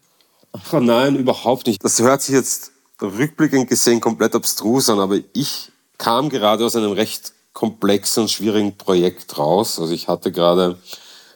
Ach 0.53 0.73
nein, 0.79 1.15
überhaupt 1.15 1.67
nicht. 1.67 1.83
Das 1.83 1.99
hört 1.99 2.21
sich 2.21 2.35
jetzt 2.35 2.71
rückblickend 3.01 3.67
gesehen 3.67 3.99
komplett 3.99 4.35
abstrus 4.35 4.89
an, 4.89 4.99
aber 4.99 5.17
ich 5.33 5.71
kam 5.97 6.29
gerade 6.29 6.65
aus 6.65 6.75
einem 6.75 6.91
recht 6.91 7.33
komplexen 7.53 8.23
und 8.23 8.29
schwierigen 8.29 8.77
Projekt 8.77 9.37
raus. 9.37 9.79
Also 9.79 9.93
ich 9.93 10.07
hatte 10.07 10.31
gerade 10.31 10.77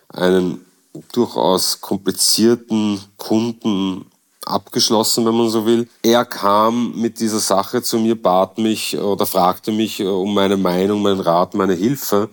einen 0.09 0.65
durchaus 1.11 1.81
komplizierten 1.81 2.99
Kunden 3.17 4.05
abgeschlossen, 4.45 5.25
wenn 5.25 5.35
man 5.35 5.49
so 5.49 5.65
will. 5.65 5.89
Er 6.03 6.23
kam 6.25 6.93
mit 6.99 7.19
dieser 7.19 7.39
Sache 7.39 7.81
zu 7.81 7.99
mir, 7.99 8.21
bat 8.21 8.57
mich 8.57 8.97
oder 8.97 9.25
fragte 9.25 9.71
mich 9.71 10.01
um 10.01 10.33
meine 10.33 10.57
Meinung, 10.57 11.01
meinen 11.01 11.19
Rat, 11.19 11.53
meine 11.53 11.73
Hilfe. 11.73 12.29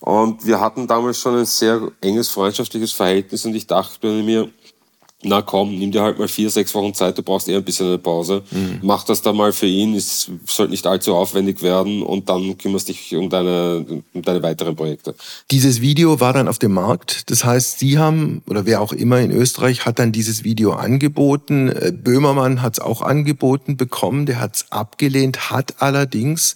Und 0.00 0.46
wir 0.46 0.60
hatten 0.60 0.86
damals 0.86 1.18
schon 1.18 1.36
ein 1.36 1.46
sehr 1.46 1.90
enges 2.00 2.28
freundschaftliches 2.28 2.92
Verhältnis 2.92 3.44
und 3.44 3.54
ich 3.54 3.66
dachte 3.66 4.22
mir, 4.22 4.50
na 5.22 5.42
komm, 5.42 5.78
nimm 5.78 5.92
dir 5.92 6.02
halt 6.02 6.18
mal 6.18 6.28
vier, 6.28 6.48
sechs 6.48 6.74
Wochen 6.74 6.94
Zeit, 6.94 7.18
du 7.18 7.22
brauchst 7.22 7.48
eher 7.48 7.58
ein 7.58 7.64
bisschen 7.64 7.86
eine 7.86 7.98
Pause. 7.98 8.42
Mhm. 8.50 8.78
Mach 8.82 9.04
das 9.04 9.20
da 9.20 9.32
mal 9.32 9.52
für 9.52 9.66
ihn, 9.66 9.94
es 9.94 10.30
sollte 10.46 10.70
nicht 10.70 10.86
allzu 10.86 11.14
aufwendig 11.14 11.62
werden 11.62 12.02
und 12.02 12.28
dann 12.30 12.56
kümmerst 12.56 12.88
dich 12.88 13.14
um 13.14 13.28
deine, 13.28 13.84
um 14.14 14.22
deine 14.22 14.42
weiteren 14.42 14.76
Projekte. 14.76 15.14
Dieses 15.50 15.82
Video 15.82 16.20
war 16.20 16.32
dann 16.32 16.48
auf 16.48 16.58
dem 16.58 16.72
Markt, 16.72 17.30
das 17.30 17.44
heißt, 17.44 17.78
Sie 17.78 17.98
haben, 17.98 18.42
oder 18.48 18.64
wer 18.64 18.80
auch 18.80 18.92
immer 18.92 19.20
in 19.20 19.30
Österreich, 19.30 19.84
hat 19.84 19.98
dann 19.98 20.12
dieses 20.12 20.42
Video 20.42 20.72
angeboten. 20.72 21.68
Äh, 21.68 21.92
Böhmermann 21.92 22.62
hat 22.62 22.74
es 22.74 22.80
auch 22.80 23.02
angeboten 23.02 23.76
bekommen, 23.76 24.24
der 24.24 24.40
hat 24.40 24.56
es 24.56 24.66
abgelehnt, 24.70 25.50
hat 25.50 25.82
allerdings, 25.82 26.54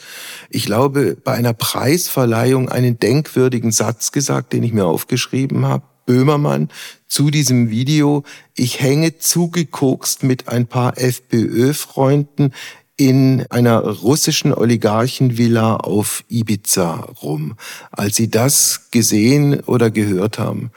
ich 0.48 0.64
glaube, 0.64 1.16
bei 1.22 1.32
einer 1.32 1.52
Preisverleihung 1.52 2.70
einen 2.70 2.98
denkwürdigen 2.98 3.72
Satz 3.72 4.10
gesagt, 4.10 4.54
den 4.54 4.62
ich 4.62 4.72
mir 4.72 4.86
aufgeschrieben 4.86 5.66
habe. 5.66 5.84
Böhmermann 6.06 6.68
zu 7.06 7.30
diesem 7.30 7.70
Video. 7.70 8.24
Ich 8.54 8.80
hänge 8.80 9.18
zugekokst 9.18 10.22
mit 10.22 10.48
ein 10.48 10.66
paar 10.66 10.98
FPÖ-Freunden 10.98 12.52
in 12.96 13.44
einer 13.50 13.80
russischen 13.80 14.54
Oligarchenvilla 14.54 15.76
auf 15.76 16.24
Ibiza 16.28 17.08
rum. 17.22 17.56
Als 17.90 18.16
Sie 18.16 18.30
das 18.30 18.88
gesehen 18.90 19.60
oder 19.60 19.90
gehört 19.90 20.38
haben, 20.38 20.70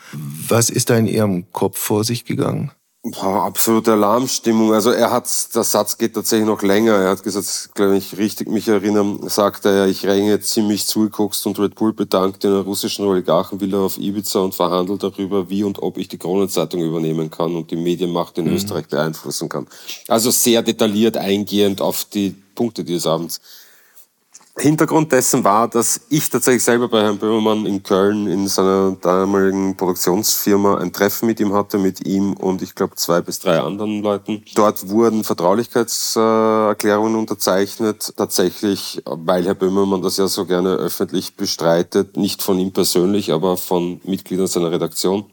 was 0.48 0.70
ist 0.70 0.90
da 0.90 0.98
in 0.98 1.08
Ihrem 1.08 1.52
Kopf 1.52 1.78
vor 1.78 2.04
sich 2.04 2.26
gegangen? 2.26 2.72
Boah, 3.12 3.46
absolute 3.46 3.94
Alarmstimmung. 3.94 4.74
Also 4.74 4.92
er 4.92 5.12
hat, 5.12 5.30
der 5.56 5.64
Satz 5.64 5.98
geht 5.98 6.16
tatsächlich 6.16 6.46
noch 6.48 6.62
länger. 6.62 6.94
Er 6.94 7.12
hat 7.12 7.24
gesagt, 7.24 7.70
glaube 7.74 7.96
ich, 7.96 8.18
richtig 8.18 8.50
mich 8.50 8.68
erinnern, 8.68 9.30
sagte 9.30 9.70
er, 9.70 9.88
ich 9.88 10.06
ränge 10.06 10.42
ziemlich 10.42 10.88
zugeguckt 10.88 11.40
und 11.46 11.58
Red 11.58 11.76
Bull 11.76 11.94
bedankt 11.94 12.44
einer 12.44 12.62
russischen 12.62 13.06
Oligarchenvilla 13.06 13.78
auf 13.78 13.98
Ibiza 13.98 14.40
und 14.40 14.56
verhandelt 14.56 15.04
darüber, 15.04 15.50
wie 15.50 15.64
und 15.64 15.82
ob 15.82 15.98
ich 15.98 16.10
die 16.10 16.18
Kronenzeitung 16.18 16.82
übernehmen 16.82 17.32
kann 17.32 17.56
und 17.56 17.72
die 17.72 17.78
Medienmacht 17.78 18.38
in 18.40 18.48
mhm. 18.48 18.56
Österreich 18.56 18.88
beeinflussen 18.88 19.48
kann. 19.48 19.68
Also 20.10 20.30
sehr 20.30 20.62
detailliert 20.62 21.16
eingehend 21.16 21.80
auf 21.80 22.04
die 22.04 22.36
Punkte 22.56 22.84
dieses 22.84 23.06
Abends. 23.06 23.40
Hintergrund 24.60 25.12
dessen 25.12 25.44
war, 25.44 25.68
dass 25.68 26.02
ich 26.10 26.30
tatsächlich 26.32 26.64
selber 26.64 26.88
bei 26.88 27.04
Herrn 27.04 27.20
Böhmermann 27.20 27.68
in 27.68 27.84
Köln 27.84 28.26
in 28.26 28.48
seiner 28.48 28.98
damaligen 29.00 29.78
Produktionsfirma 29.78 30.80
ein 30.80 30.92
Treffen 30.92 31.28
mit 31.28 31.40
ihm 31.40 31.54
hatte, 31.54 31.78
mit 31.78 32.08
ihm 32.08 32.34
und 32.34 32.64
ich 32.64 32.74
glaube 32.74 32.96
zwei 32.96 33.22
bis 33.22 33.38
drei 33.40 33.60
anderen 33.60 34.02
Leuten. 34.02 34.44
Dort 34.56 34.90
wurden 34.90 35.24
Vertraulichkeitserklärungen 35.24 37.16
unterzeichnet, 37.16 38.14
tatsächlich, 38.18 39.04
weil 39.06 39.46
Herr 39.46 39.54
Böhmermann 39.54 40.02
das 40.02 40.18
ja 40.18 40.28
so 40.28 40.46
gerne 40.46 40.70
öffentlich 40.70 41.36
bestreitet, 41.36 42.18
nicht 42.18 42.42
von 42.42 42.58
ihm 42.58 42.72
persönlich, 42.72 43.32
aber 43.32 43.58
von 43.58 44.02
Mitgliedern 44.06 44.48
seiner 44.48 44.72
Redaktion. 44.72 45.26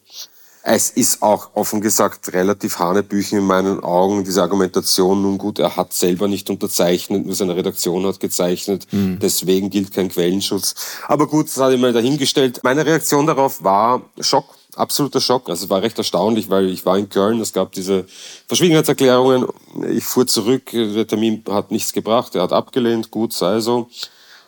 Es 0.66 0.88
ist 0.88 1.22
auch 1.22 1.50
offen 1.52 1.82
gesagt 1.82 2.32
relativ 2.32 2.78
Hanebüchen 2.78 3.38
in 3.38 3.44
meinen 3.44 3.80
Augen, 3.80 4.24
diese 4.24 4.40
Argumentation. 4.40 5.20
Nun 5.20 5.36
gut, 5.36 5.58
er 5.58 5.76
hat 5.76 5.92
selber 5.92 6.26
nicht 6.26 6.48
unterzeichnet, 6.48 7.26
nur 7.26 7.34
seine 7.34 7.54
Redaktion 7.54 8.06
hat 8.06 8.18
gezeichnet. 8.18 8.86
Mhm. 8.90 9.18
Deswegen 9.20 9.68
gilt 9.68 9.92
kein 9.92 10.08
Quellenschutz. 10.08 10.74
Aber 11.06 11.26
gut, 11.26 11.54
das 11.54 11.72
ich 11.74 11.78
mal 11.78 11.92
dahingestellt. 11.92 12.60
Meine 12.62 12.86
Reaktion 12.86 13.26
darauf 13.26 13.62
war 13.62 14.02
Schock 14.20 14.46
absoluter 14.76 15.20
Schock. 15.20 15.48
Also 15.48 15.66
es 15.66 15.70
war 15.70 15.82
recht 15.82 15.98
erstaunlich, 15.98 16.50
weil 16.50 16.68
ich 16.68 16.84
war 16.84 16.98
in 16.98 17.08
Köln, 17.08 17.40
es 17.40 17.52
gab 17.52 17.72
diese 17.72 18.06
Verschwiegenheitserklärungen. 18.48 19.46
Ich 19.90 20.04
fuhr 20.04 20.26
zurück, 20.26 20.70
der 20.72 21.06
Termin 21.06 21.44
hat 21.48 21.70
nichts 21.70 21.92
gebracht, 21.92 22.34
er 22.34 22.42
hat 22.42 22.52
abgelehnt, 22.52 23.10
gut 23.10 23.32
sei 23.32 23.60
so. 23.60 23.88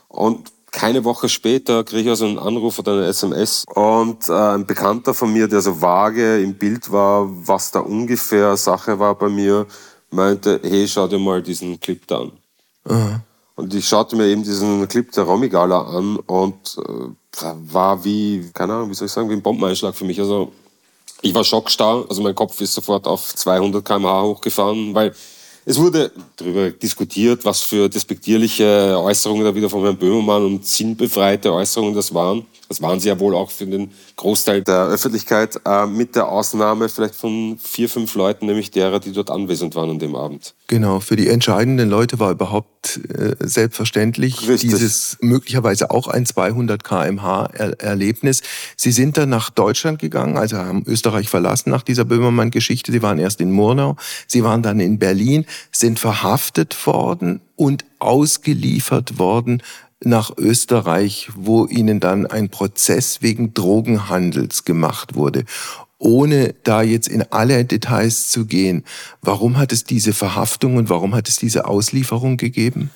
Und 0.09 0.51
keine 0.77 1.05
Woche 1.05 1.31
später 1.31 1.85
kriege 1.85 2.03
ich 2.03 2.09
also 2.11 2.27
einen 2.27 2.39
Anruf 2.39 2.79
oder 2.79 2.93
eine 2.93 3.07
SMS 3.07 3.65
und 3.75 4.29
äh, 4.29 4.33
ein 4.33 4.67
Bekannter 4.67 5.15
von 5.15 5.33
mir, 5.33 5.49
der 5.49 5.63
so 5.63 5.81
vage 5.81 6.43
im 6.43 6.53
Bild 6.55 6.93
war, 6.93 7.27
was 7.49 7.71
da 7.71 7.81
ungefähr 7.81 8.59
Sache 8.59 8.99
war 8.99 9.15
bei 9.15 9.31
mir, 9.31 9.67
meinte, 10.11 10.61
hey, 10.63 10.87
schau 10.87 11.09
dir 11.09 11.19
mal 11.19 11.43
diesen 11.43 11.81
Clip 11.81 12.07
da 12.07 12.21
an. 12.21 12.33
Aha. 12.85 13.21
Und 13.55 13.75
ich 13.75 13.89
schaute 13.89 14.17
mir 14.17 14.27
eben 14.27 14.43
diesen 14.43 14.87
Clip 14.87 15.11
der 15.13 15.25
Romigala 15.25 15.81
an 15.81 16.17
und 16.19 16.77
äh, 16.77 17.55
war 17.73 18.05
wie, 18.05 18.51
keine 18.53 18.75
Ahnung, 18.75 18.91
wie 18.91 18.95
soll 18.95 19.07
ich 19.07 19.13
sagen, 19.13 19.31
wie 19.31 19.35
ein 19.35 19.43
Bombeneinschlag 19.43 19.95
für 19.95 20.05
mich. 20.05 20.21
Also 20.21 20.53
ich 21.23 21.35
war 21.35 21.43
schockstarr, 21.43 22.05
also 22.07 22.21
mein 22.21 22.35
Kopf 22.35 22.61
ist 22.61 22.75
sofort 22.75 23.07
auf 23.07 23.35
200 23.35 23.83
km/h 23.83 24.23
hochgefahren, 24.25 24.95
weil 24.95 25.15
es 25.69 25.81
wurde 25.81 26.13
darüber 26.37 26.71
diskutiert, 26.71 27.45
was 27.45 27.61
für 27.61 27.89
despektierliche 27.89 28.97
Äußerungen 29.03 29.45
da 29.45 29.53
wieder 29.53 29.69
von 29.69 29.83
Herrn 29.83 29.97
Böhmermann 29.97 30.45
und 30.45 30.65
sinnbefreite 30.65 31.53
Äußerungen 31.53 31.93
das 31.93 32.15
waren. 32.15 32.47
Das 32.69 32.83
waren 32.83 32.99
sie 32.99 33.09
ja 33.09 33.21
wohl 33.21 33.35
auch 33.35 33.51
für 33.51 33.67
den 33.67 33.93
Großteil 34.17 34.63
der 34.63 34.87
Öffentlichkeit, 34.87 35.61
äh, 35.65 35.87
mit 35.87 36.17
der 36.17 36.29
Ausnahme 36.29 36.89
vielleicht 36.89 37.15
von 37.15 37.59
vier, 37.63 37.89
fünf 37.89 38.15
Leuten, 38.15 38.47
nämlich 38.47 38.71
derer, 38.71 38.99
die 38.99 39.13
dort 39.13 39.31
anwesend 39.31 39.75
waren 39.75 39.91
an 39.91 39.99
dem 39.99 40.17
Abend. 40.17 40.55
Genau, 40.67 41.01
für 41.01 41.17
die 41.17 41.29
entscheidenden 41.29 41.89
Leute 41.89 42.19
war 42.19 42.33
überhaupt 42.33 43.01
äh, 43.09 43.37
selbstverständlich 43.41 44.49
Richtig. 44.49 44.71
dieses 44.71 45.17
möglicherweise 45.21 45.91
auch 45.91 46.09
ein 46.09 46.27
200 46.27 46.83
kmh 46.83 47.47
Erlebnis. 47.79 48.43
Sie 48.77 48.93
sind 48.93 49.17
dann 49.17 49.29
nach 49.29 49.51
Deutschland 49.51 50.01
gegangen, 50.01 50.37
also 50.37 50.57
haben 50.57 50.85
Österreich 50.87 51.29
verlassen 51.29 51.71
nach 51.71 51.83
dieser 51.83 52.05
Böhmermann-Geschichte. 52.05 52.91
Sie 52.91 53.03
waren 53.03 53.19
erst 53.19 53.41
in 53.41 53.53
Murnau, 53.53 53.97
Sie 54.27 54.43
waren 54.43 54.63
dann 54.63 54.81
in 54.81 54.99
Berlin, 54.99 55.47
sind 55.71 55.99
verhaftet 55.99 56.87
worden 56.87 57.41
und 57.55 57.85
ausgeliefert 57.99 59.19
worden 59.19 59.63
nach 60.05 60.31
Österreich, 60.37 61.31
wo 61.35 61.67
ihnen 61.67 62.01
dann 62.01 62.27
ein 62.27 62.51
Prozess 62.51 63.23
wegen 63.23 63.55
Drogenhandels 63.55 64.65
gemacht 64.65 65.15
wurde. 65.15 65.45
Ohne 65.99 66.55
da 66.63 66.83
jetzt 66.83 67.09
in 67.09 67.25
alle 67.31 67.65
Details 67.65 68.29
zu 68.29 68.45
gehen, 68.45 68.85
warum 69.23 69.57
hat 69.57 69.73
es 69.73 69.85
diese 69.85 70.13
Verhaftung 70.13 70.77
und 70.77 70.91
warum 70.91 71.15
hat 71.15 71.29
es 71.29 71.37
diese 71.37 71.67
Auslieferung 71.67 72.37
gegeben? 72.37 72.91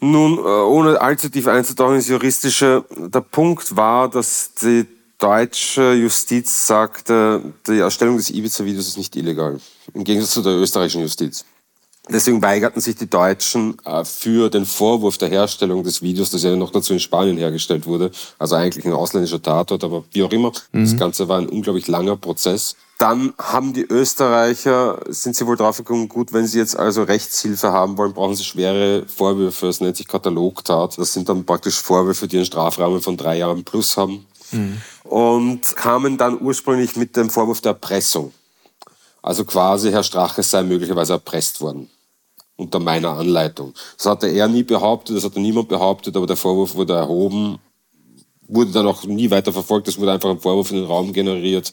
Nun, 0.00 0.38
äh, 0.38 0.40
ohne 0.40 1.00
allzu 1.00 1.28
tief 1.28 1.46
einzutauchen 1.46 1.96
ins 1.96 2.08
Juristische, 2.08 2.84
der 2.96 3.20
Punkt 3.20 3.76
war, 3.76 4.08
dass 4.08 4.54
die 4.54 4.86
deutsche 5.18 5.92
Justiz 5.92 6.66
sagte, 6.66 7.42
die 7.66 7.78
Erstellung 7.78 8.16
des 8.16 8.30
Ibiza-Videos 8.30 8.88
ist 8.88 8.96
nicht 8.96 9.14
illegal. 9.14 9.60
Im 9.92 10.02
Gegensatz 10.02 10.32
zu 10.32 10.42
der 10.42 10.54
österreichischen 10.54 11.02
Justiz. 11.02 11.44
Deswegen 12.12 12.42
weigerten 12.42 12.80
sich 12.80 12.96
die 12.96 13.08
Deutschen 13.08 13.76
äh, 13.84 14.04
für 14.04 14.50
den 14.50 14.66
Vorwurf 14.66 15.16
der 15.16 15.28
Herstellung 15.28 15.84
des 15.84 16.02
Videos, 16.02 16.30
das 16.30 16.42
ja 16.42 16.56
noch 16.56 16.72
dazu 16.72 16.92
in 16.92 16.98
Spanien 16.98 17.36
hergestellt 17.36 17.86
wurde, 17.86 18.10
also 18.38 18.56
eigentlich 18.56 18.84
ein 18.84 18.92
ausländischer 18.92 19.40
Tatort, 19.40 19.84
aber 19.84 20.04
wie 20.10 20.24
auch 20.24 20.32
immer. 20.32 20.52
Mhm. 20.72 20.84
Das 20.84 20.96
Ganze 20.96 21.28
war 21.28 21.38
ein 21.38 21.48
unglaublich 21.48 21.86
langer 21.86 22.16
Prozess. 22.16 22.74
Dann 22.98 23.32
haben 23.38 23.72
die 23.72 23.84
Österreicher, 23.84 25.00
sind 25.08 25.36
sie 25.36 25.46
wohl 25.46 25.56
drauf 25.56 25.78
gekommen, 25.78 26.08
gut, 26.08 26.32
wenn 26.32 26.46
sie 26.46 26.58
jetzt 26.58 26.76
also 26.76 27.04
Rechtshilfe 27.04 27.72
haben 27.72 27.96
wollen, 27.96 28.12
brauchen 28.12 28.34
sie 28.34 28.44
schwere 28.44 29.06
Vorwürfe. 29.06 29.66
Das 29.66 29.80
nennt 29.80 29.96
sich 29.96 30.06
Katalogtat. 30.06 30.98
Das 30.98 31.12
sind 31.14 31.28
dann 31.28 31.46
praktisch 31.46 31.80
Vorwürfe, 31.80 32.28
die 32.28 32.36
einen 32.36 32.44
Strafrahmen 32.44 33.00
von 33.00 33.16
drei 33.16 33.38
Jahren 33.38 33.64
plus 33.64 33.96
haben. 33.96 34.26
Mhm. 34.50 34.82
Und 35.04 35.76
kamen 35.76 36.18
dann 36.18 36.42
ursprünglich 36.42 36.96
mit 36.96 37.16
dem 37.16 37.30
Vorwurf 37.30 37.62
der 37.62 37.72
Erpressung. 37.72 38.34
Also 39.22 39.44
quasi 39.44 39.90
Herr 39.90 40.02
Strache 40.02 40.42
sei 40.42 40.62
möglicherweise 40.62 41.14
erpresst 41.14 41.60
worden 41.60 41.88
unter 42.60 42.78
meiner 42.78 43.16
Anleitung. 43.16 43.74
Das 43.96 44.06
hatte 44.06 44.28
er 44.28 44.46
nie 44.48 44.62
behauptet, 44.62 45.16
das 45.16 45.24
hatte 45.24 45.40
niemand 45.40 45.68
behauptet, 45.68 46.16
aber 46.16 46.26
der 46.26 46.36
Vorwurf 46.36 46.74
wurde 46.74 46.94
erhoben, 46.94 47.58
wurde 48.46 48.70
dann 48.72 48.86
auch 48.86 49.04
nie 49.04 49.30
weiter 49.30 49.52
verfolgt, 49.52 49.88
es 49.88 49.98
wurde 49.98 50.12
einfach 50.12 50.30
ein 50.30 50.40
Vorwurf 50.40 50.70
in 50.70 50.78
den 50.78 50.86
Raum 50.86 51.12
generiert, 51.12 51.72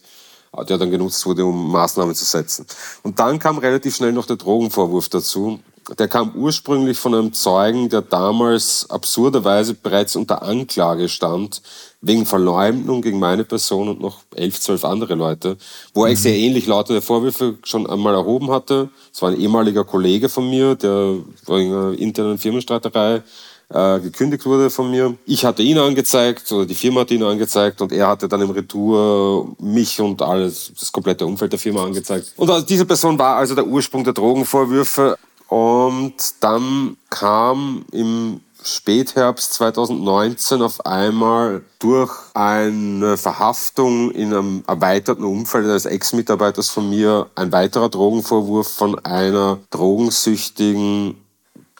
der 0.67 0.77
dann 0.77 0.91
genutzt 0.91 1.25
wurde, 1.25 1.45
um 1.45 1.71
Maßnahmen 1.71 2.15
zu 2.15 2.25
setzen. 2.25 2.65
Und 3.03 3.19
dann 3.19 3.37
kam 3.37 3.57
relativ 3.57 3.95
schnell 3.95 4.11
noch 4.11 4.25
der 4.25 4.37
Drogenvorwurf 4.37 5.09
dazu. 5.09 5.59
Der 5.97 6.07
kam 6.07 6.33
ursprünglich 6.35 6.97
von 6.97 7.13
einem 7.13 7.33
Zeugen, 7.33 7.89
der 7.89 8.01
damals 8.01 8.89
absurderweise 8.89 9.73
bereits 9.73 10.15
unter 10.15 10.43
Anklage 10.43 11.07
stand, 11.07 11.61
wegen 12.01 12.25
Verleumdung 12.25 13.01
gegen 13.01 13.19
meine 13.19 13.43
Person 13.43 13.89
und 13.89 14.01
noch 14.01 14.19
elf, 14.35 14.59
zwölf 14.59 14.83
andere 14.85 15.15
Leute, 15.15 15.57
wo 15.93 16.05
er 16.05 16.11
mhm. 16.11 16.17
sehr 16.17 16.35
ähnlich 16.35 16.67
lautende 16.67 17.01
Vorwürfe 17.01 17.57
schon 17.63 17.89
einmal 17.89 18.13
erhoben 18.13 18.51
hatte. 18.51 18.89
Es 19.13 19.21
war 19.21 19.29
ein 19.29 19.39
ehemaliger 19.39 19.83
Kollege 19.83 20.29
von 20.29 20.49
mir, 20.49 20.75
der 20.75 21.15
wegen 21.47 21.73
einer 21.73 21.97
internen 21.97 22.37
Firmenstreiterei 22.37 23.23
äh, 23.69 23.99
gekündigt 23.99 24.45
wurde 24.45 24.69
von 24.69 24.89
mir. 24.91 25.15
Ich 25.25 25.43
hatte 25.43 25.63
ihn 25.63 25.77
angezeigt 25.77 26.51
oder 26.51 26.65
die 26.65 26.75
Firma 26.75 27.01
hat 27.01 27.11
ihn 27.11 27.23
angezeigt 27.23 27.81
und 27.81 27.91
er 27.91 28.07
hatte 28.07 28.27
dann 28.27 28.41
im 28.41 28.51
Retour 28.51 29.55
mich 29.59 29.99
und 29.99 30.21
alles, 30.21 30.71
das 30.79 30.91
komplette 30.91 31.25
Umfeld 31.25 31.51
der 31.51 31.59
Firma 31.59 31.83
angezeigt. 31.83 32.31
Und 32.37 32.49
also 32.49 32.65
diese 32.65 32.85
Person 32.85 33.17
war 33.19 33.35
also 33.35 33.55
der 33.55 33.67
Ursprung 33.67 34.03
der 34.03 34.13
Drogenvorwürfe. 34.13 35.17
Und 35.47 36.15
dann 36.41 36.97
kam 37.09 37.85
im 37.91 38.41
Spätherbst 38.63 39.53
2019 39.53 40.61
auf 40.61 40.85
einmal 40.85 41.61
durch 41.79 42.11
eine 42.33 43.15
Verhaftung 43.17 44.11
in 44.11 44.33
einem 44.33 44.63
erweiterten 44.67 45.23
Umfeld 45.23 45.65
eines 45.65 45.85
Ex-Mitarbeiters 45.85 46.69
von 46.69 46.89
mir 46.89 47.27
ein 47.35 47.51
weiterer 47.51 47.89
Drogenvorwurf 47.89 48.67
von 48.67 48.99
einer 49.05 49.59
drogensüchtigen 49.69 51.15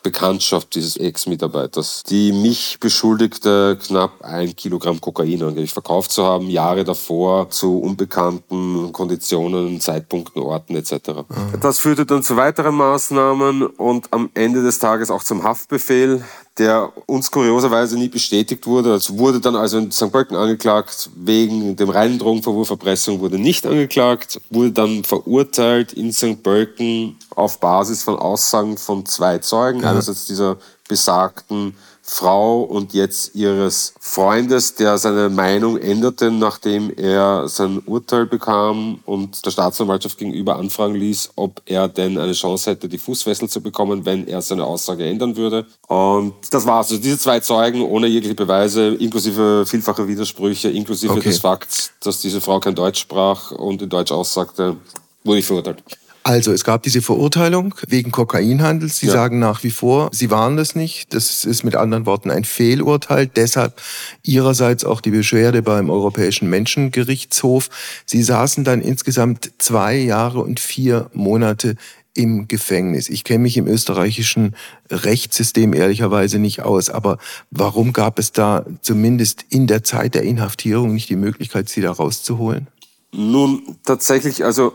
Bekanntschaft 0.02 0.74
dieses 0.74 0.96
Ex-Mitarbeiters, 0.96 2.02
die 2.08 2.32
mich 2.32 2.78
beschuldigte, 2.80 3.78
knapp 3.84 4.22
ein 4.22 4.54
Kilogramm 4.54 5.00
Kokain 5.00 5.42
angeblich 5.42 5.72
verkauft 5.72 6.12
zu 6.12 6.24
haben, 6.24 6.48
Jahre 6.50 6.84
davor 6.84 7.50
zu 7.50 7.78
unbekannten 7.78 8.92
Konditionen, 8.92 9.80
Zeitpunkten, 9.80 10.42
Orten 10.42 10.76
etc. 10.76 11.24
Das 11.60 11.78
führte 11.78 12.06
dann 12.06 12.22
zu 12.22 12.36
weiteren 12.36 12.74
Maßnahmen 12.74 13.66
und 13.66 14.12
am 14.12 14.30
Ende 14.34 14.62
des 14.62 14.78
Tages 14.78 15.10
auch 15.10 15.22
zum 15.22 15.42
Haftbefehl 15.42 16.22
der 16.58 16.92
uns 17.06 17.30
kurioserweise 17.30 17.96
nie 17.96 18.08
bestätigt 18.08 18.66
wurde. 18.66 18.94
Es 18.94 19.16
wurde 19.16 19.40
dann 19.40 19.56
also 19.56 19.78
in 19.78 19.92
St. 19.92 20.10
Pölten 20.10 20.36
angeklagt, 20.36 21.10
wegen 21.14 21.76
dem 21.76 21.88
reinen 21.88 22.18
Drogenverwurf, 22.18 22.70
Erpressung 22.70 23.20
wurde 23.20 23.38
nicht 23.38 23.66
angeklagt, 23.66 24.40
wurde 24.50 24.72
dann 24.72 25.04
verurteilt 25.04 25.92
in 25.92 26.12
St. 26.12 26.42
Pölten 26.42 27.16
auf 27.34 27.60
Basis 27.60 28.02
von 28.02 28.16
Aussagen 28.16 28.76
von 28.76 29.06
zwei 29.06 29.38
Zeugen. 29.38 29.82
Ja. 29.82 29.90
Einerseits 29.90 30.26
dieser 30.26 30.56
besagten 30.88 31.76
Frau 32.10 32.62
und 32.62 32.94
jetzt 32.94 33.34
ihres 33.34 33.92
Freundes, 34.00 34.74
der 34.74 34.96
seine 34.96 35.28
Meinung 35.28 35.76
änderte, 35.76 36.30
nachdem 36.30 36.90
er 36.96 37.48
sein 37.48 37.82
Urteil 37.84 38.24
bekam 38.24 39.00
und 39.04 39.44
der 39.44 39.50
Staatsanwaltschaft 39.50 40.16
gegenüber 40.16 40.56
anfragen 40.56 40.94
ließ, 40.94 41.32
ob 41.36 41.60
er 41.66 41.86
denn 41.86 42.16
eine 42.16 42.32
Chance 42.32 42.70
hätte, 42.70 42.88
die 42.88 42.96
Fußfessel 42.96 43.50
zu 43.50 43.60
bekommen, 43.60 44.06
wenn 44.06 44.26
er 44.26 44.40
seine 44.40 44.64
Aussage 44.64 45.04
ändern 45.04 45.36
würde. 45.36 45.66
Und 45.86 46.32
das 46.50 46.64
war's. 46.64 46.90
Also 46.90 47.02
diese 47.02 47.18
zwei 47.18 47.40
Zeugen 47.40 47.82
ohne 47.82 48.06
jegliche 48.06 48.34
Beweise, 48.34 48.94
inklusive 48.94 49.66
vielfache 49.66 50.08
Widersprüche, 50.08 50.70
inklusive 50.70 51.12
okay. 51.12 51.28
des 51.28 51.40
Fakts, 51.40 51.92
dass 52.00 52.22
diese 52.22 52.40
Frau 52.40 52.58
kein 52.58 52.74
Deutsch 52.74 53.00
sprach 53.00 53.50
und 53.50 53.82
in 53.82 53.90
Deutsch 53.90 54.12
aussagte, 54.12 54.76
wurde 55.24 55.40
ich 55.40 55.46
verurteilt. 55.46 55.82
Also 56.22 56.52
es 56.52 56.64
gab 56.64 56.82
diese 56.82 57.00
Verurteilung 57.00 57.74
wegen 57.86 58.10
Kokainhandels. 58.10 58.98
Sie 58.98 59.06
ja. 59.06 59.12
sagen 59.12 59.38
nach 59.38 59.62
wie 59.62 59.70
vor, 59.70 60.10
Sie 60.12 60.30
waren 60.30 60.56
das 60.56 60.74
nicht. 60.74 61.14
Das 61.14 61.44
ist 61.44 61.64
mit 61.64 61.74
anderen 61.74 62.06
Worten 62.06 62.30
ein 62.30 62.44
Fehlurteil. 62.44 63.26
Deshalb 63.26 63.80
Ihrerseits 64.22 64.84
auch 64.84 65.00
die 65.00 65.10
Beschwerde 65.10 65.62
beim 65.62 65.90
Europäischen 65.90 66.50
Menschengerichtshof. 66.50 67.70
Sie 68.04 68.22
saßen 68.22 68.64
dann 68.64 68.82
insgesamt 68.82 69.52
zwei 69.58 69.96
Jahre 69.96 70.40
und 70.40 70.60
vier 70.60 71.10
Monate 71.14 71.76
im 72.14 72.48
Gefängnis. 72.48 73.08
Ich 73.08 73.22
kenne 73.22 73.44
mich 73.44 73.56
im 73.56 73.68
österreichischen 73.68 74.56
Rechtssystem 74.90 75.72
ehrlicherweise 75.72 76.40
nicht 76.40 76.62
aus, 76.62 76.90
aber 76.90 77.18
warum 77.50 77.92
gab 77.92 78.18
es 78.18 78.32
da 78.32 78.66
zumindest 78.82 79.44
in 79.50 79.68
der 79.68 79.84
Zeit 79.84 80.14
der 80.14 80.22
Inhaftierung 80.22 80.94
nicht 80.94 81.08
die 81.08 81.16
Möglichkeit, 81.16 81.68
sie 81.68 81.80
da 81.80 81.92
rauszuholen? 81.92 82.66
Nun, 83.12 83.76
tatsächlich, 83.84 84.44
also 84.44 84.74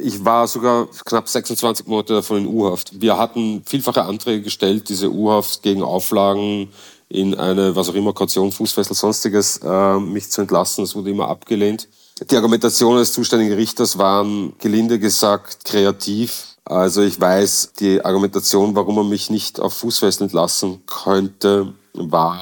ich 0.00 0.24
war 0.24 0.46
sogar 0.46 0.88
knapp 1.04 1.28
26 1.28 1.86
Monate 1.86 2.14
davon 2.14 2.38
in 2.38 2.46
U-Haft. 2.46 3.00
Wir 3.00 3.18
hatten 3.18 3.62
vielfache 3.64 4.02
Anträge 4.02 4.42
gestellt, 4.42 4.88
diese 4.88 5.10
U-Haft 5.10 5.62
gegen 5.62 5.82
Auflagen 5.82 6.68
in 7.08 7.34
eine, 7.34 7.76
was 7.76 7.88
auch 7.88 7.94
immer, 7.94 8.12
Kaution, 8.12 8.50
Fußfessel, 8.50 8.96
sonstiges, 8.96 9.60
äh, 9.62 9.98
mich 10.00 10.30
zu 10.30 10.40
entlassen. 10.40 10.84
Das 10.84 10.94
wurde 10.94 11.10
immer 11.10 11.28
abgelehnt. 11.28 11.88
Die 12.30 12.36
Argumentation 12.36 12.96
des 12.96 13.12
zuständigen 13.12 13.54
Richters 13.54 13.98
waren, 13.98 14.54
gelinde 14.58 14.98
gesagt, 14.98 15.64
kreativ. 15.64 16.56
Also 16.64 17.02
ich 17.02 17.20
weiß, 17.20 17.72
die 17.78 18.04
Argumentation, 18.04 18.74
warum 18.74 18.96
man 18.96 19.08
mich 19.08 19.30
nicht 19.30 19.60
auf 19.60 19.74
Fußfessel 19.74 20.24
entlassen 20.24 20.82
könnte, 20.86 21.74
war 21.92 22.40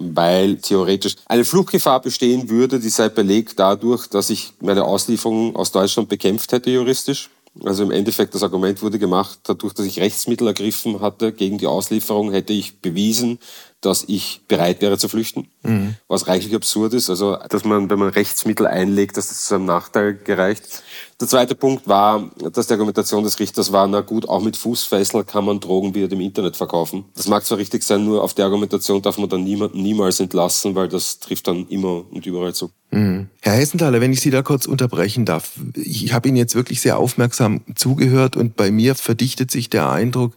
weil 0.00 0.56
theoretisch 0.56 1.16
eine 1.26 1.44
Fluchtgefahr 1.44 2.00
bestehen 2.00 2.48
würde, 2.48 2.80
die 2.80 2.88
sei 2.88 3.08
belegt 3.08 3.58
dadurch, 3.58 4.08
dass 4.08 4.30
ich 4.30 4.54
meine 4.60 4.84
Auslieferung 4.84 5.54
aus 5.56 5.72
Deutschland 5.72 6.08
bekämpft 6.08 6.52
hätte 6.52 6.70
juristisch. 6.70 7.30
Also 7.64 7.82
im 7.82 7.90
Endeffekt 7.90 8.34
das 8.34 8.44
Argument 8.44 8.80
wurde 8.80 8.98
gemacht, 8.98 9.40
dadurch, 9.42 9.74
dass 9.74 9.84
ich 9.84 9.98
Rechtsmittel 9.98 10.46
ergriffen 10.46 11.00
hatte 11.00 11.32
gegen 11.32 11.58
die 11.58 11.66
Auslieferung, 11.66 12.30
hätte 12.30 12.52
ich 12.52 12.80
bewiesen, 12.80 13.40
dass 13.80 14.04
ich 14.06 14.42
bereit 14.46 14.80
wäre 14.80 14.98
zu 14.98 15.08
flüchten, 15.08 15.48
mhm. 15.62 15.96
was 16.06 16.28
reichlich 16.28 16.54
absurd 16.54 16.94
ist. 16.94 17.10
Also, 17.10 17.36
dass 17.48 17.64
man, 17.64 17.90
wenn 17.90 17.98
man 17.98 18.10
Rechtsmittel 18.10 18.66
einlegt, 18.66 19.16
dass 19.16 19.28
das 19.28 19.46
zu 19.46 19.56
einem 19.56 19.64
Nachteil 19.64 20.14
gereicht. 20.14 20.82
Der 21.20 21.28
zweite 21.28 21.54
Punkt 21.54 21.86
war, 21.86 22.30
dass 22.52 22.68
die 22.68 22.72
Argumentation 22.72 23.24
des 23.24 23.38
Richters 23.38 23.72
war, 23.72 23.86
na 23.86 24.00
gut, 24.00 24.26
auch 24.26 24.42
mit 24.42 24.56
Fußfessel 24.56 25.24
kann 25.24 25.44
man 25.44 25.60
Drogen 25.60 25.94
wieder 25.94 26.10
im 26.10 26.20
Internet 26.20 26.56
verkaufen. 26.56 27.04
Das 27.14 27.28
mag 27.28 27.44
zwar 27.44 27.58
richtig 27.58 27.82
sein, 27.82 28.06
nur 28.06 28.24
auf 28.24 28.32
der 28.32 28.46
Argumentation 28.46 29.02
darf 29.02 29.18
man 29.18 29.28
dann 29.28 29.44
niemanden 29.44 29.82
niemals 29.82 30.18
entlassen, 30.18 30.74
weil 30.74 30.88
das 30.88 31.20
trifft 31.20 31.46
dann 31.46 31.66
immer 31.68 32.04
und 32.10 32.24
überall 32.24 32.54
zu. 32.54 32.70
Mhm. 32.90 33.28
Herr 33.42 33.52
Hessenthaler, 33.52 34.00
wenn 34.00 34.14
ich 34.14 34.22
Sie 34.22 34.30
da 34.30 34.40
kurz 34.40 34.64
unterbrechen 34.64 35.26
darf. 35.26 35.52
Ich 35.74 36.14
habe 36.14 36.28
Ihnen 36.28 36.38
jetzt 36.38 36.54
wirklich 36.54 36.80
sehr 36.80 36.96
aufmerksam 36.96 37.60
zugehört 37.74 38.36
und 38.36 38.56
bei 38.56 38.70
mir 38.70 38.94
verdichtet 38.94 39.50
sich 39.50 39.68
der 39.68 39.90
Eindruck, 39.90 40.32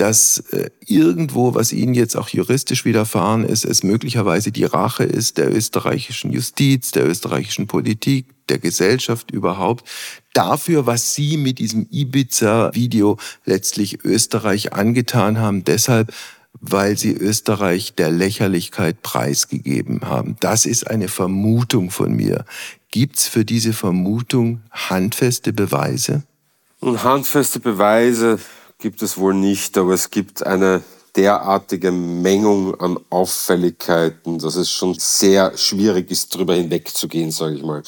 dass 0.00 0.38
äh, 0.52 0.70
irgendwo, 0.86 1.54
was 1.54 1.74
Ihnen 1.74 1.92
jetzt 1.92 2.16
auch 2.16 2.30
juristisch 2.30 2.86
widerfahren 2.86 3.44
ist, 3.44 3.66
es 3.66 3.82
möglicherweise 3.82 4.50
die 4.50 4.64
Rache 4.64 5.04
ist 5.04 5.36
der 5.36 5.54
österreichischen 5.54 6.32
Justiz, 6.32 6.90
der 6.92 7.06
österreichischen 7.06 7.66
Politik, 7.66 8.26
der 8.48 8.58
Gesellschaft 8.58 9.30
überhaupt, 9.30 9.86
dafür, 10.34 10.86
was 10.86 11.14
Sie 11.14 11.36
mit 11.36 11.58
diesem 11.58 11.86
Ibiza-Video 11.90 13.18
letztlich 13.44 14.04
Österreich 14.04 14.72
angetan 14.72 15.38
haben. 15.38 15.64
Deshalb, 15.64 16.12
weil 16.60 16.96
Sie 16.96 17.12
Österreich 17.12 17.94
der 17.94 18.10
Lächerlichkeit 18.10 19.02
preisgegeben 19.02 20.02
haben. 20.02 20.36
Das 20.40 20.66
ist 20.66 20.90
eine 20.90 21.08
Vermutung 21.08 21.90
von 21.90 22.12
mir. 22.12 22.44
Gibt's 22.90 23.28
für 23.28 23.44
diese 23.44 23.72
Vermutung 23.72 24.62
handfeste 24.70 25.52
Beweise? 25.52 26.24
Und 26.80 27.04
handfeste 27.04 27.60
Beweise 27.60 28.38
gibt 28.78 29.02
es 29.02 29.16
wohl 29.16 29.34
nicht, 29.34 29.76
aber 29.78 29.92
es 29.92 30.10
gibt 30.10 30.44
eine 30.44 30.82
derartige 31.16 31.92
Mengung 31.92 32.78
an 32.80 32.98
Auffälligkeiten, 33.10 34.38
dass 34.38 34.54
es 34.54 34.70
schon 34.70 34.94
sehr 34.98 35.56
schwierig 35.56 36.10
ist, 36.10 36.34
darüber 36.34 36.54
hinwegzugehen, 36.54 37.30
sage 37.30 37.56
ich 37.56 37.62
mal. 37.62 37.82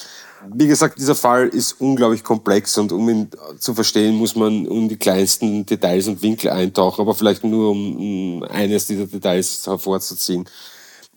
Wie 0.50 0.66
gesagt, 0.66 0.98
dieser 0.98 1.14
Fall 1.14 1.48
ist 1.48 1.80
unglaublich 1.80 2.24
komplex 2.24 2.76
und 2.78 2.90
um 2.90 3.08
ihn 3.08 3.30
zu 3.58 3.74
verstehen, 3.74 4.16
muss 4.16 4.34
man 4.34 4.66
um 4.66 4.88
die 4.88 4.96
kleinsten 4.96 5.64
Details 5.64 6.08
und 6.08 6.22
Winkel 6.22 6.50
eintauchen, 6.50 7.02
aber 7.02 7.14
vielleicht 7.14 7.44
nur 7.44 7.70
um 7.70 8.42
eines 8.44 8.86
dieser 8.86 9.06
Details 9.06 9.66
hervorzuziehen. 9.66 10.48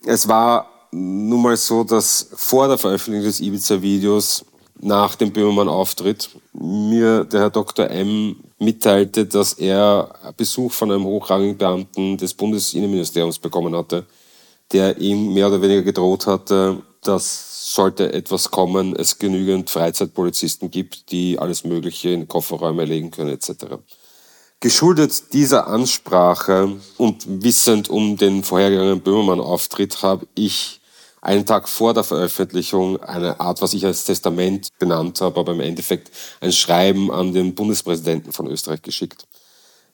Es 0.05 0.27
war 0.27 0.69
nun 0.91 1.41
mal 1.41 1.57
so, 1.57 1.83
dass 1.83 2.29
vor 2.35 2.67
der 2.67 2.77
Veröffentlichung 2.77 3.25
des 3.25 3.39
Ibiza-Videos 3.39 4.45
nach 4.79 5.15
dem 5.15 5.31
Böhmermann-Auftritt 5.31 6.29
mir 6.53 7.23
der 7.25 7.41
Herr 7.41 7.49
Dr. 7.49 7.89
M. 7.89 8.35
mitteilte, 8.59 9.25
dass 9.25 9.53
er 9.53 10.33
Besuch 10.37 10.71
von 10.71 10.91
einem 10.91 11.05
hochrangigen 11.05 11.57
Beamten 11.57 12.17
des 12.17 12.33
Bundesinnenministeriums 12.33 13.39
bekommen 13.39 13.75
hatte, 13.75 14.05
der 14.71 14.97
ihm 14.97 15.33
mehr 15.33 15.47
oder 15.47 15.61
weniger 15.61 15.81
gedroht 15.81 16.27
hatte, 16.27 16.81
dass 17.01 17.54
sollte 17.75 18.13
etwas 18.13 18.51
kommen, 18.51 18.95
es 18.95 19.19
genügend 19.19 19.69
Freizeitpolizisten 19.69 20.71
gibt, 20.71 21.11
die 21.11 21.37
alles 21.37 21.65
Mögliche 21.65 22.09
in 22.09 22.27
Kofferräume 22.27 22.85
legen 22.85 23.11
können 23.11 23.31
etc. 23.31 23.77
Geschuldet 24.61 25.33
dieser 25.33 25.67
Ansprache 25.67 26.77
und 26.97 27.43
wissend 27.43 27.89
um 27.89 28.17
den 28.17 28.43
vorhergegangenen 28.43 29.01
Böhmermann-Auftritt 29.01 30.01
habe 30.01 30.25
ich 30.33 30.79
einen 31.21 31.45
Tag 31.45 31.67
vor 31.67 31.93
der 31.93 32.03
Veröffentlichung 32.03 33.01
eine 33.03 33.39
Art, 33.39 33.61
was 33.61 33.73
ich 33.73 33.85
als 33.85 34.05
Testament 34.05 34.69
benannt 34.79 35.21
habe, 35.21 35.39
aber 35.39 35.51
im 35.51 35.59
Endeffekt 35.59 36.11
ein 36.39 36.51
Schreiben 36.51 37.11
an 37.11 37.33
den 37.33 37.55
Bundespräsidenten 37.55 38.31
von 38.31 38.47
Österreich 38.47 38.81
geschickt. 38.83 39.27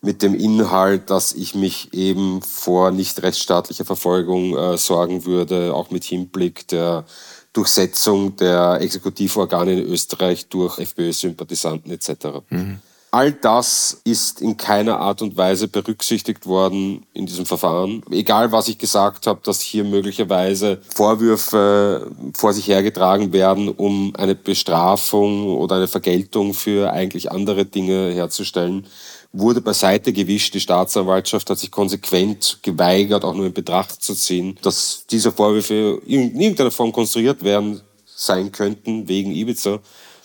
Mit 0.01 0.21
dem 0.23 0.35
Inhalt, 0.35 1.09
dass 1.09 1.31
ich 1.31 1.55
mich 1.55 1.93
eben 1.93 2.41
vor 2.41 2.91
nicht 2.91 3.21
rechtsstaatlicher 3.23 3.85
Verfolgung 3.85 4.57
äh, 4.57 4.77
sorgen 4.77 5.25
würde, 5.25 5.73
auch 5.73 5.89
mit 5.89 6.03
Hinblick 6.03 6.67
der 6.67 7.05
Durchsetzung 7.53 8.35
der 8.37 8.79
Exekutivorgane 8.81 9.73
in 9.73 9.87
Österreich 9.87 10.47
durch 10.47 10.79
FPÖ-Sympathisanten 10.79 11.91
etc. 11.91 12.09
Mhm. 12.49 12.79
All 13.13 13.33
das 13.33 13.99
ist 14.05 14.39
in 14.39 14.55
keiner 14.55 15.01
Art 15.01 15.21
und 15.21 15.35
Weise 15.35 15.67
berücksichtigt 15.67 16.45
worden 16.45 17.05
in 17.11 17.25
diesem 17.25 17.45
Verfahren. 17.45 18.03
Egal, 18.09 18.53
was 18.53 18.69
ich 18.69 18.77
gesagt 18.77 19.27
habe, 19.27 19.41
dass 19.43 19.59
hier 19.59 19.83
möglicherweise 19.83 20.81
Vorwürfe 20.95 22.09
vor 22.33 22.53
sich 22.53 22.69
hergetragen 22.69 23.33
werden, 23.33 23.67
um 23.67 24.15
eine 24.15 24.33
Bestrafung 24.33 25.57
oder 25.57 25.75
eine 25.75 25.89
Vergeltung 25.89 26.53
für 26.53 26.93
eigentlich 26.93 27.33
andere 27.33 27.65
Dinge 27.65 28.13
herzustellen, 28.13 28.87
wurde 29.33 29.61
beiseite 29.61 30.11
gewischt. 30.13 30.53
Die 30.53 30.59
Staatsanwaltschaft 30.59 31.49
hat 31.49 31.59
sich 31.59 31.71
konsequent 31.71 32.59
geweigert, 32.61 33.23
auch 33.23 33.33
nur 33.33 33.45
in 33.45 33.53
Betracht 33.53 34.01
zu 34.03 34.13
ziehen, 34.13 34.57
dass 34.61 35.05
diese 35.09 35.31
Vorwürfe 35.31 36.01
in 36.05 36.39
irgendeiner 36.39 36.71
Form 36.71 36.91
konstruiert 36.91 37.43
werden 37.43 37.81
sein 38.05 38.51
könnten 38.51 39.07
wegen 39.07 39.31
Ibiza 39.31 39.79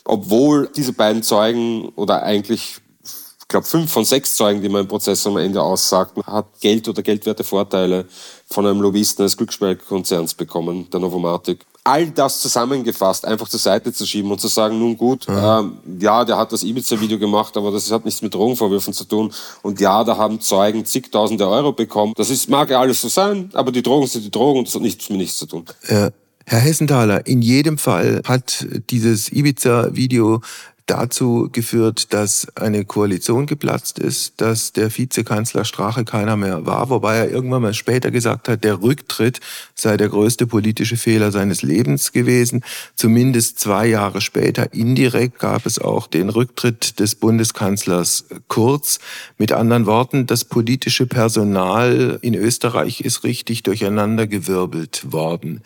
obwohl 0.06 0.68
diese 0.74 0.92
beiden 0.92 1.22
Zeugen 1.22 1.88
oder 1.96 2.22
eigentlich 2.22 2.78
ich 3.40 3.48
glaube, 3.48 3.66
fünf 3.66 3.92
von 3.92 4.04
sechs 4.04 4.34
Zeugen, 4.34 4.60
die 4.60 4.68
man 4.68 4.82
im 4.82 4.88
Prozess 4.88 5.24
am 5.24 5.36
Ende 5.36 5.62
aussagt, 5.62 6.16
hat 6.26 6.46
Geld 6.60 6.88
oder 6.88 7.00
geldwerte 7.02 7.44
Vorteile 7.44 8.06
von 8.48 8.66
einem 8.66 8.80
Lobbyisten 8.80 9.22
eines 9.22 9.36
Glücksspielkonzerns 9.36 10.34
bekommen, 10.34 10.90
der 10.90 10.98
Novomatic. 10.98 11.64
All 11.86 12.10
das 12.10 12.40
zusammengefasst, 12.40 13.24
einfach 13.24 13.48
zur 13.48 13.60
Seite 13.60 13.92
zu 13.92 14.04
schieben 14.06 14.30
und 14.30 14.40
zu 14.40 14.48
sagen, 14.48 14.78
nun 14.78 14.96
gut, 14.96 15.28
mhm. 15.28 15.36
ähm, 15.38 15.72
ja, 16.00 16.24
der 16.24 16.36
hat 16.36 16.52
das 16.52 16.62
Ibiza-Video 16.62 17.18
gemacht, 17.18 17.56
aber 17.56 17.70
das 17.70 17.90
hat 17.90 18.04
nichts 18.04 18.22
mit 18.22 18.34
Drogenvorwürfen 18.34 18.92
zu 18.92 19.04
tun. 19.04 19.32
Und 19.62 19.80
ja, 19.80 20.02
da 20.04 20.16
haben 20.16 20.40
Zeugen 20.40 20.84
zigtausende 20.84 21.48
Euro 21.48 21.72
bekommen. 21.72 22.12
Das 22.16 22.30
ist, 22.30 22.48
mag 22.48 22.70
ja 22.70 22.80
alles 22.80 23.00
so 23.00 23.08
sein, 23.08 23.50
aber 23.54 23.70
die 23.70 23.82
Drogen 23.82 24.06
sind 24.06 24.24
die 24.24 24.30
Drogen 24.30 24.60
und 24.60 24.68
das 24.68 24.74
hat 24.74 24.82
nichts 24.82 25.08
mit 25.10 25.18
nichts 25.18 25.38
zu 25.38 25.46
tun. 25.46 25.64
Ja. 25.88 26.10
Herr 26.48 26.60
Hessenthaler, 26.60 27.26
in 27.26 27.42
jedem 27.42 27.76
Fall 27.76 28.22
hat 28.24 28.64
dieses 28.90 29.32
Ibiza-Video 29.32 30.42
dazu 30.86 31.48
geführt, 31.50 32.12
dass 32.12 32.46
eine 32.56 32.84
Koalition 32.84 33.46
geplatzt 33.46 33.98
ist, 33.98 34.40
dass 34.40 34.72
der 34.72 34.96
Vizekanzler 34.96 35.64
Strache 35.64 36.04
keiner 36.04 36.36
mehr 36.36 36.64
war, 36.64 36.90
wobei 36.90 37.16
er 37.16 37.30
irgendwann 37.30 37.62
mal 37.62 37.74
später 37.74 38.10
gesagt 38.10 38.48
hat, 38.48 38.64
der 38.64 38.80
Rücktritt 38.80 39.40
sei 39.74 39.96
der 39.96 40.08
größte 40.08 40.46
politische 40.46 40.96
Fehler 40.96 41.32
seines 41.32 41.62
Lebens 41.62 42.12
gewesen. 42.12 42.64
Zumindest 42.94 43.58
zwei 43.58 43.86
Jahre 43.86 44.20
später 44.20 44.72
indirekt 44.72 45.40
gab 45.40 45.66
es 45.66 45.78
auch 45.80 46.06
den 46.06 46.28
Rücktritt 46.28 47.00
des 47.00 47.16
Bundeskanzlers 47.16 48.26
Kurz. 48.48 49.00
Mit 49.38 49.52
anderen 49.52 49.86
Worten, 49.86 50.26
das 50.26 50.44
politische 50.44 51.06
Personal 51.06 52.18
in 52.22 52.34
Österreich 52.34 53.00
ist 53.00 53.24
richtig 53.24 53.64
durcheinandergewirbelt 53.64 55.12
worden. 55.12 55.62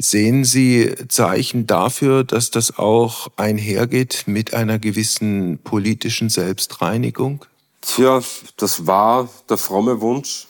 Sehen 0.00 0.44
Sie 0.44 0.94
Zeichen 1.08 1.66
dafür, 1.66 2.22
dass 2.22 2.52
das 2.52 2.78
auch 2.78 3.28
einhergeht 3.36 4.24
mit 4.26 4.54
einer 4.54 4.78
gewissen 4.78 5.58
politischen 5.64 6.30
Selbstreinigung? 6.30 7.44
Tja, 7.80 8.22
das 8.56 8.86
war 8.86 9.28
der 9.48 9.56
fromme 9.56 10.00
Wunsch. 10.00 10.46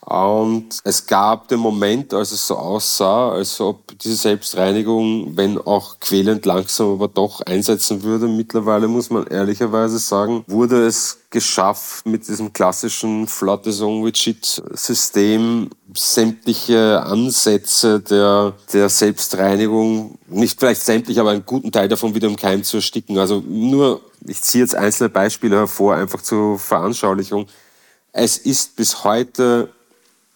Und 0.00 0.78
es 0.84 1.06
gab 1.06 1.48
den 1.48 1.58
Moment, 1.58 2.14
als 2.14 2.32
es 2.32 2.46
so 2.46 2.56
aussah, 2.56 3.32
als 3.32 3.60
ob 3.60 3.98
diese 3.98 4.16
Selbstreinigung, 4.16 5.36
wenn 5.36 5.58
auch 5.58 6.00
quälend 6.00 6.46
langsam, 6.46 6.92
aber 6.92 7.08
doch 7.08 7.42
einsetzen 7.42 8.02
würde. 8.02 8.26
Mittlerweile 8.26 8.88
muss 8.88 9.10
man 9.10 9.26
ehrlicherweise 9.26 9.98
sagen, 9.98 10.44
wurde 10.46 10.86
es 10.86 11.18
geschafft, 11.28 12.06
mit 12.06 12.26
diesem 12.26 12.54
klassischen 12.54 13.26
Flotte 13.26 13.70
Song 13.70 14.02
with 14.02 14.16
Shit 14.16 14.62
System 14.72 15.68
sämtliche 15.94 17.02
Ansätze 17.02 18.00
der, 18.00 18.54
der 18.72 18.88
Selbstreinigung, 18.88 20.18
nicht 20.28 20.58
vielleicht 20.58 20.82
sämtlich, 20.84 21.20
aber 21.20 21.30
einen 21.30 21.44
guten 21.44 21.70
Teil 21.70 21.88
davon 21.88 22.14
wieder 22.14 22.28
im 22.28 22.36
Keim 22.36 22.62
zu 22.62 22.78
ersticken. 22.78 23.18
Also 23.18 23.42
nur, 23.46 24.00
ich 24.26 24.40
ziehe 24.40 24.64
jetzt 24.64 24.74
einzelne 24.74 25.10
Beispiele 25.10 25.56
hervor, 25.56 25.96
einfach 25.96 26.22
zur 26.22 26.58
Veranschaulichung. 26.58 27.46
Es 28.12 28.38
ist 28.38 28.76
bis 28.76 29.04
heute 29.04 29.70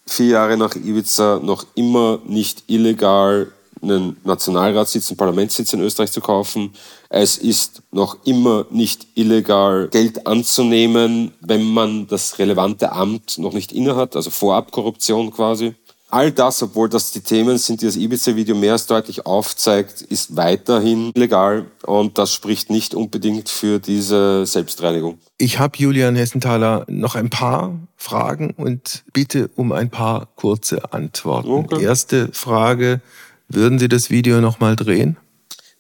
vier 0.07 0.27
Jahre 0.27 0.57
nach 0.57 0.75
Ibiza 0.75 1.41
noch 1.43 1.67
immer 1.75 2.21
nicht 2.27 2.65
illegal 2.67 3.53
einen 3.83 4.17
Nationalratssitz, 4.25 5.11
einen 5.11 5.17
Parlamentssitz 5.17 5.73
in 5.73 5.81
Österreich 5.81 6.13
zu 6.13 6.21
kaufen. 6.21 6.73
Es 7.09 7.37
ist 7.37 7.83
noch 7.91 8.17
immer 8.25 8.65
nicht 8.71 9.07
illegal, 9.15 9.89
Geld 9.89 10.27
anzunehmen, 10.27 11.33
wenn 11.41 11.65
man 11.65 12.07
das 12.07 12.39
relevante 12.39 12.93
Amt 12.93 13.39
noch 13.39 13.53
nicht 13.53 13.73
innehat, 13.73 14.15
also 14.15 14.31
Vorabkorruption 14.31 15.33
quasi. 15.33 15.75
All 16.13 16.31
das, 16.31 16.63
obwohl 16.63 16.91
das 16.91 17.11
die 17.13 17.23
Themen 17.23 17.57
sind, 17.57 17.81
die 17.81 17.87
das 17.87 17.97
Ibiza-Video 17.97 18.55
mehr 18.55 18.73
als 18.73 18.87
deutlich 18.87 19.25
aufzeigt, 19.25 20.03
ist 20.03 20.37
weiterhin 20.37 21.11
illegal 21.15 21.65
und 21.87 22.19
das 22.19 22.35
spricht 22.35 22.69
nicht 22.69 22.95
unbedingt 22.95 23.49
für 23.49 23.79
diese 23.79 24.45
Selbstreinigung. 24.45 25.19
Ich 25.39 25.59
habe 25.59 25.79
Julian 25.79 26.15
Hessenthaler 26.15 26.85
noch 26.87 27.15
ein 27.15 27.31
paar 27.31 27.79
Fragen 27.97 28.51
und 28.51 29.05
bitte 29.15 29.49
um 29.57 29.73
ein 29.73 29.89
paar 29.89 30.29
kurze 30.37 30.93
Antworten. 30.93 31.51
Okay. 31.51 31.83
Erste 31.83 32.29
Frage, 32.35 33.01
würden 33.49 33.79
Sie 33.79 33.89
das 33.89 34.11
Video 34.11 34.43
nochmal 34.43 34.77
drehen? 34.77 35.17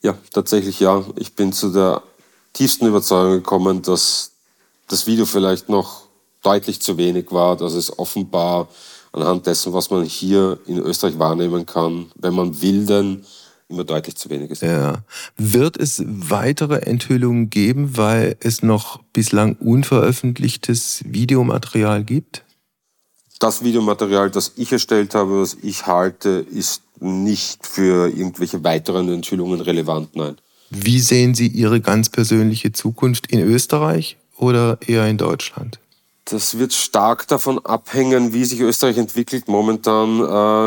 Ja, 0.00 0.16
tatsächlich 0.32 0.80
ja. 0.80 1.04
Ich 1.16 1.34
bin 1.34 1.52
zu 1.52 1.68
der 1.70 2.02
tiefsten 2.54 2.86
Überzeugung 2.86 3.34
gekommen, 3.34 3.82
dass 3.82 4.30
das 4.88 5.06
Video 5.06 5.26
vielleicht 5.26 5.68
noch 5.68 6.04
deutlich 6.42 6.80
zu 6.80 6.96
wenig 6.96 7.32
war, 7.32 7.54
dass 7.54 7.74
es 7.74 7.98
offenbar 7.98 8.68
anhand 9.12 9.46
dessen, 9.46 9.72
was 9.72 9.90
man 9.90 10.04
hier 10.04 10.58
in 10.66 10.78
Österreich 10.78 11.18
wahrnehmen 11.18 11.66
kann, 11.66 12.06
wenn 12.16 12.34
man 12.34 12.60
will, 12.60 12.86
dann 12.86 13.24
immer 13.68 13.84
deutlich 13.84 14.16
zu 14.16 14.30
wenig 14.30 14.50
ist. 14.50 14.62
Ja. 14.62 15.02
Wird 15.36 15.76
es 15.76 16.02
weitere 16.06 16.82
Enthüllungen 16.82 17.50
geben, 17.50 17.96
weil 17.96 18.36
es 18.40 18.62
noch 18.62 19.02
bislang 19.12 19.56
unveröffentlichtes 19.56 21.02
Videomaterial 21.06 22.04
gibt? 22.04 22.44
Das 23.38 23.64
Videomaterial, 23.64 24.30
das 24.30 24.52
ich 24.56 24.72
erstellt 24.72 25.14
habe, 25.14 25.40
was 25.40 25.56
ich 25.62 25.86
halte, 25.86 26.46
ist 26.50 26.82
nicht 27.00 27.66
für 27.66 28.08
irgendwelche 28.08 28.62
weiteren 28.62 29.08
Enthüllungen 29.08 29.60
relevant, 29.60 30.14
nein. 30.14 30.36
Wie 30.70 31.00
sehen 31.00 31.34
Sie 31.34 31.48
Ihre 31.48 31.80
ganz 31.80 32.08
persönliche 32.08 32.72
Zukunft 32.72 33.26
in 33.26 33.40
Österreich 33.40 34.16
oder 34.36 34.78
eher 34.86 35.06
in 35.08 35.18
Deutschland? 35.18 35.80
Das 36.26 36.56
wird 36.58 36.72
stark 36.72 37.26
davon 37.26 37.58
abhängen, 37.64 38.32
wie 38.32 38.44
sich 38.44 38.60
Österreich 38.60 38.96
entwickelt. 38.96 39.48
Momentan 39.48 40.20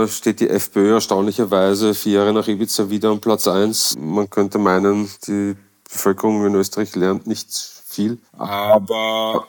äh, 0.04 0.08
steht 0.08 0.42
die 0.42 0.50
FPÖ 0.50 0.96
erstaunlicherweise 0.96 1.94
vier 1.94 2.20
Jahre 2.20 2.34
nach 2.34 2.48
Ibiza 2.48 2.90
wieder 2.90 3.10
am 3.10 3.22
Platz 3.22 3.48
eins. 3.48 3.96
Man 3.98 4.30
könnte 4.30 4.58
meinen, 4.58 5.10
die 5.28 5.56
Bevölkerung 5.90 6.46
in 6.46 6.56
Österreich 6.56 6.96
lernt 6.96 7.26
nicht 7.26 7.48
viel. 7.88 8.18
Aber 8.38 9.48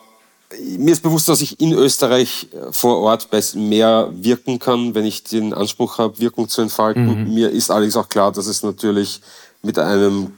mir 0.60 0.92
ist 0.92 1.02
bewusst, 1.02 1.28
dass 1.28 1.40
ich 1.40 1.60
in 1.60 1.72
Österreich 1.72 2.48
vor 2.70 2.98
Ort 2.98 3.28
mehr 3.54 4.08
wirken 4.12 4.58
kann, 4.58 4.94
wenn 4.94 5.04
ich 5.04 5.24
den 5.24 5.52
Anspruch 5.52 5.98
habe, 5.98 6.20
Wirkung 6.20 6.48
zu 6.48 6.62
entfalten. 6.62 7.24
Mhm. 7.24 7.34
Mir 7.34 7.50
ist 7.50 7.70
allerdings 7.70 7.96
auch 7.96 8.08
klar, 8.08 8.30
dass 8.30 8.46
es 8.46 8.62
natürlich 8.62 9.20
mit 9.62 9.78
einem 9.78 10.32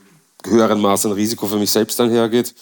höheren 0.44 0.80
Maß 0.80 1.06
an 1.06 1.12
Risiko 1.12 1.46
für 1.46 1.56
mich 1.56 1.70
selbst 1.70 2.00
einhergeht. 2.00 2.54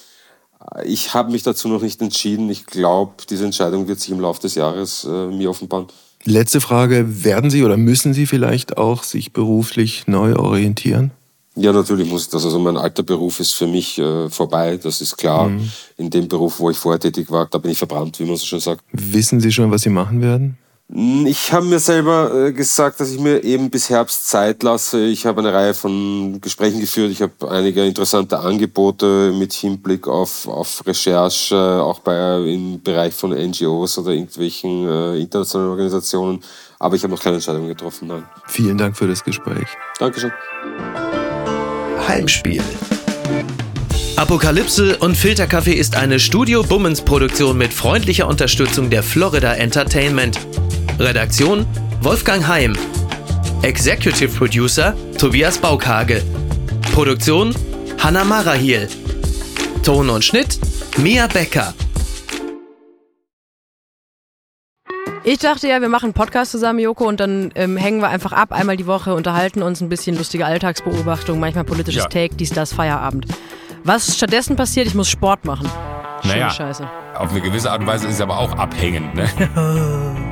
Ich 0.85 1.14
habe 1.14 1.33
mich 1.33 1.42
dazu 1.42 1.68
noch 1.68 1.83
nicht 1.83 2.00
entschieden. 2.02 2.48
Ich 2.50 2.66
glaube, 2.66 3.12
diese 3.29 3.44
Entscheidung 3.44 3.88
wird 3.88 4.00
sich 4.00 4.11
im 4.11 4.20
Laufe 4.20 4.40
des 4.40 4.55
Jahres 4.55 5.05
äh, 5.05 5.26
mir 5.29 5.50
offenbaren. 5.50 5.87
Letzte 6.24 6.61
Frage, 6.61 7.24
werden 7.24 7.50
Sie 7.50 7.62
oder 7.62 7.76
müssen 7.76 8.12
Sie 8.12 8.26
vielleicht 8.26 8.79
auch 8.79 9.05
sich 9.05 9.33
beruflich 9.33 10.09
neu 10.09 10.35
orientieren? 10.35 11.12
Ja, 11.55 11.72
natürlich 11.72 12.11
muss 12.11 12.29
das. 12.29 12.44
Also 12.44 12.59
mein 12.59 12.76
alter 12.76 13.02
Beruf 13.02 13.40
ist 13.40 13.52
für 13.52 13.66
mich 13.66 13.98
äh, 13.98 14.29
vorbei, 14.29 14.76
das 14.76 15.00
ist 15.00 15.16
klar. 15.16 15.48
Mhm. 15.48 15.70
In 15.96 16.11
dem 16.11 16.29
Beruf, 16.29 16.61
wo 16.61 16.70
ich 16.70 16.76
vorher 16.76 17.00
tätig 17.00 17.31
war, 17.31 17.46
da 17.46 17.59
bin 17.59 17.70
ich 17.70 17.79
verbrannt, 17.79 18.18
wie 18.20 18.24
man 18.24 18.37
so 18.37 18.44
schön 18.44 18.61
sagt. 18.61 18.83
Wissen 18.92 19.40
Sie 19.40 19.52
schon, 19.52 19.70
was 19.70 19.83
Sie 19.83 19.88
machen 19.88 20.20
werden? 20.20 20.59
Ich 20.88 21.53
habe 21.53 21.66
mir 21.66 21.81
selber 21.81 22.33
äh, 22.33 22.53
gesagt, 22.53 23.01
dass 23.01 23.11
ich 23.11 23.18
mir 23.18 23.42
eben 23.42 23.70
bis 23.70 23.90
Herbst 23.90 24.29
Zeit 24.29 24.62
lasse. 24.62 25.05
Ich 25.07 25.27
habe 25.27 25.40
eine 25.40 25.53
Reihe 25.53 25.75
von 25.75 26.40
Gesprächen 26.40 26.81
geführt. 26.81 27.11
Ich 27.11 27.20
habe 27.22 27.51
einige 27.51 27.85
interessante 27.85 28.38
Angebote 28.38 29.33
mit 29.37 29.53
Hinblick 29.53 30.07
auf, 30.07 30.46
auf 30.46 30.87
Recherche, 30.87 31.83
auch 31.83 31.99
bei, 31.99 32.38
im 32.38 32.81
Bereich 32.81 33.14
von 33.14 33.31
NGOs 33.33 33.99
oder 33.99 34.12
irgendwelchen 34.12 34.87
äh, 34.87 35.18
internationalen 35.18 35.70
Organisationen. 35.70 36.40
Aber 36.79 36.94
ich 36.94 37.03
habe 37.03 37.12
noch 37.12 37.22
keine 37.22 37.37
Entscheidung 37.37 37.66
getroffen. 37.66 38.07
Nein. 38.07 38.22
Vielen 38.46 38.79
Dank 38.79 38.96
für 38.96 39.09
das 39.09 39.25
Gespräch. 39.25 39.66
Dankeschön. 39.99 40.31
Heimspiel. 42.07 42.62
Apokalypse 44.14 44.96
und 44.99 45.16
Filterkaffee 45.16 45.75
ist 45.75 45.96
eine 45.96 46.21
Studio 46.21 46.63
Bummens 46.63 47.02
Produktion 47.02 47.58
mit 47.58 47.75
freundlicher 47.75 48.29
Unterstützung 48.29 48.88
der 48.88 49.02
Florida 49.02 49.52
Entertainment. 49.54 50.38
Redaktion 50.99 51.67
Wolfgang 52.01 52.47
Heim. 52.47 52.75
Executive 53.63 54.29
Producer 54.37 54.94
Tobias 55.19 55.59
Baukhage. 55.59 56.23
Produktion 56.92 57.55
Hanna 58.03 58.25
Marahiel. 58.25 58.88
Ton 59.83 60.09
und 60.09 60.25
Schnitt 60.25 60.59
Mia 60.97 61.27
Becker. 61.27 61.75
Ich 65.25 65.38
dachte 65.38 65.67
ja, 65.69 65.81
wir 65.81 65.88
machen 65.88 66.05
einen 66.07 66.13
Podcast 66.15 66.53
zusammen, 66.53 66.79
Joko, 66.79 67.07
und 67.07 67.19
dann 67.19 67.51
ähm, 67.57 67.77
hängen 67.77 68.01
wir 68.01 68.09
einfach 68.09 68.33
ab, 68.33 68.53
einmal 68.53 68.77
die 68.77 68.87
Woche, 68.87 69.13
unterhalten 69.13 69.61
uns 69.61 69.81
ein 69.81 69.88
bisschen 69.88 70.17
lustige 70.17 70.47
Alltagsbeobachtung, 70.47 71.40
manchmal 71.40 71.65
politisches 71.65 72.05
ja. 72.05 72.09
Take, 72.09 72.37
dies, 72.37 72.51
das, 72.51 72.73
Feierabend. 72.73 73.27
Was 73.83 74.17
stattdessen 74.17 74.55
passiert, 74.55 74.87
ich 74.87 74.94
muss 74.94 75.09
Sport 75.09 75.44
machen. 75.44 75.69
Schöne 76.23 76.35
Naja, 76.35 76.51
Scheiße. 76.51 76.88
auf 77.17 77.33
eine 77.33 77.40
gewisse 77.40 77.73
Art 77.73 77.81
und 77.81 77.88
Weise 77.88 78.07
ist 78.07 78.15
es 78.15 78.21
aber 78.21 78.38
auch 78.38 78.53
abhängend. 78.53 79.17
Ne? 79.17 79.29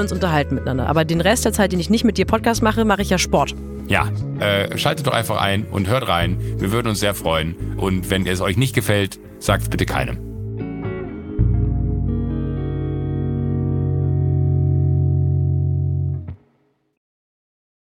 uns 0.00 0.12
unterhalten 0.12 0.54
miteinander. 0.54 0.86
Aber 0.86 1.04
den 1.04 1.20
Rest 1.20 1.44
der 1.44 1.52
Zeit, 1.52 1.72
den 1.72 1.80
ich 1.80 1.90
nicht 1.90 2.04
mit 2.04 2.18
dir 2.18 2.26
Podcast 2.26 2.62
mache, 2.62 2.84
mache 2.84 3.02
ich 3.02 3.10
ja 3.10 3.18
Sport. 3.18 3.54
Ja, 3.88 4.10
äh, 4.40 4.76
schaltet 4.76 5.06
doch 5.06 5.14
einfach 5.14 5.40
ein 5.40 5.64
und 5.64 5.88
hört 5.88 6.08
rein. 6.08 6.38
Wir 6.58 6.72
würden 6.72 6.88
uns 6.88 7.00
sehr 7.00 7.14
freuen. 7.14 7.56
Und 7.78 8.10
wenn 8.10 8.26
es 8.26 8.40
euch 8.40 8.56
nicht 8.56 8.74
gefällt, 8.74 9.18
sagt 9.38 9.62
es 9.62 9.68
bitte 9.68 9.86
keinem. 9.86 10.27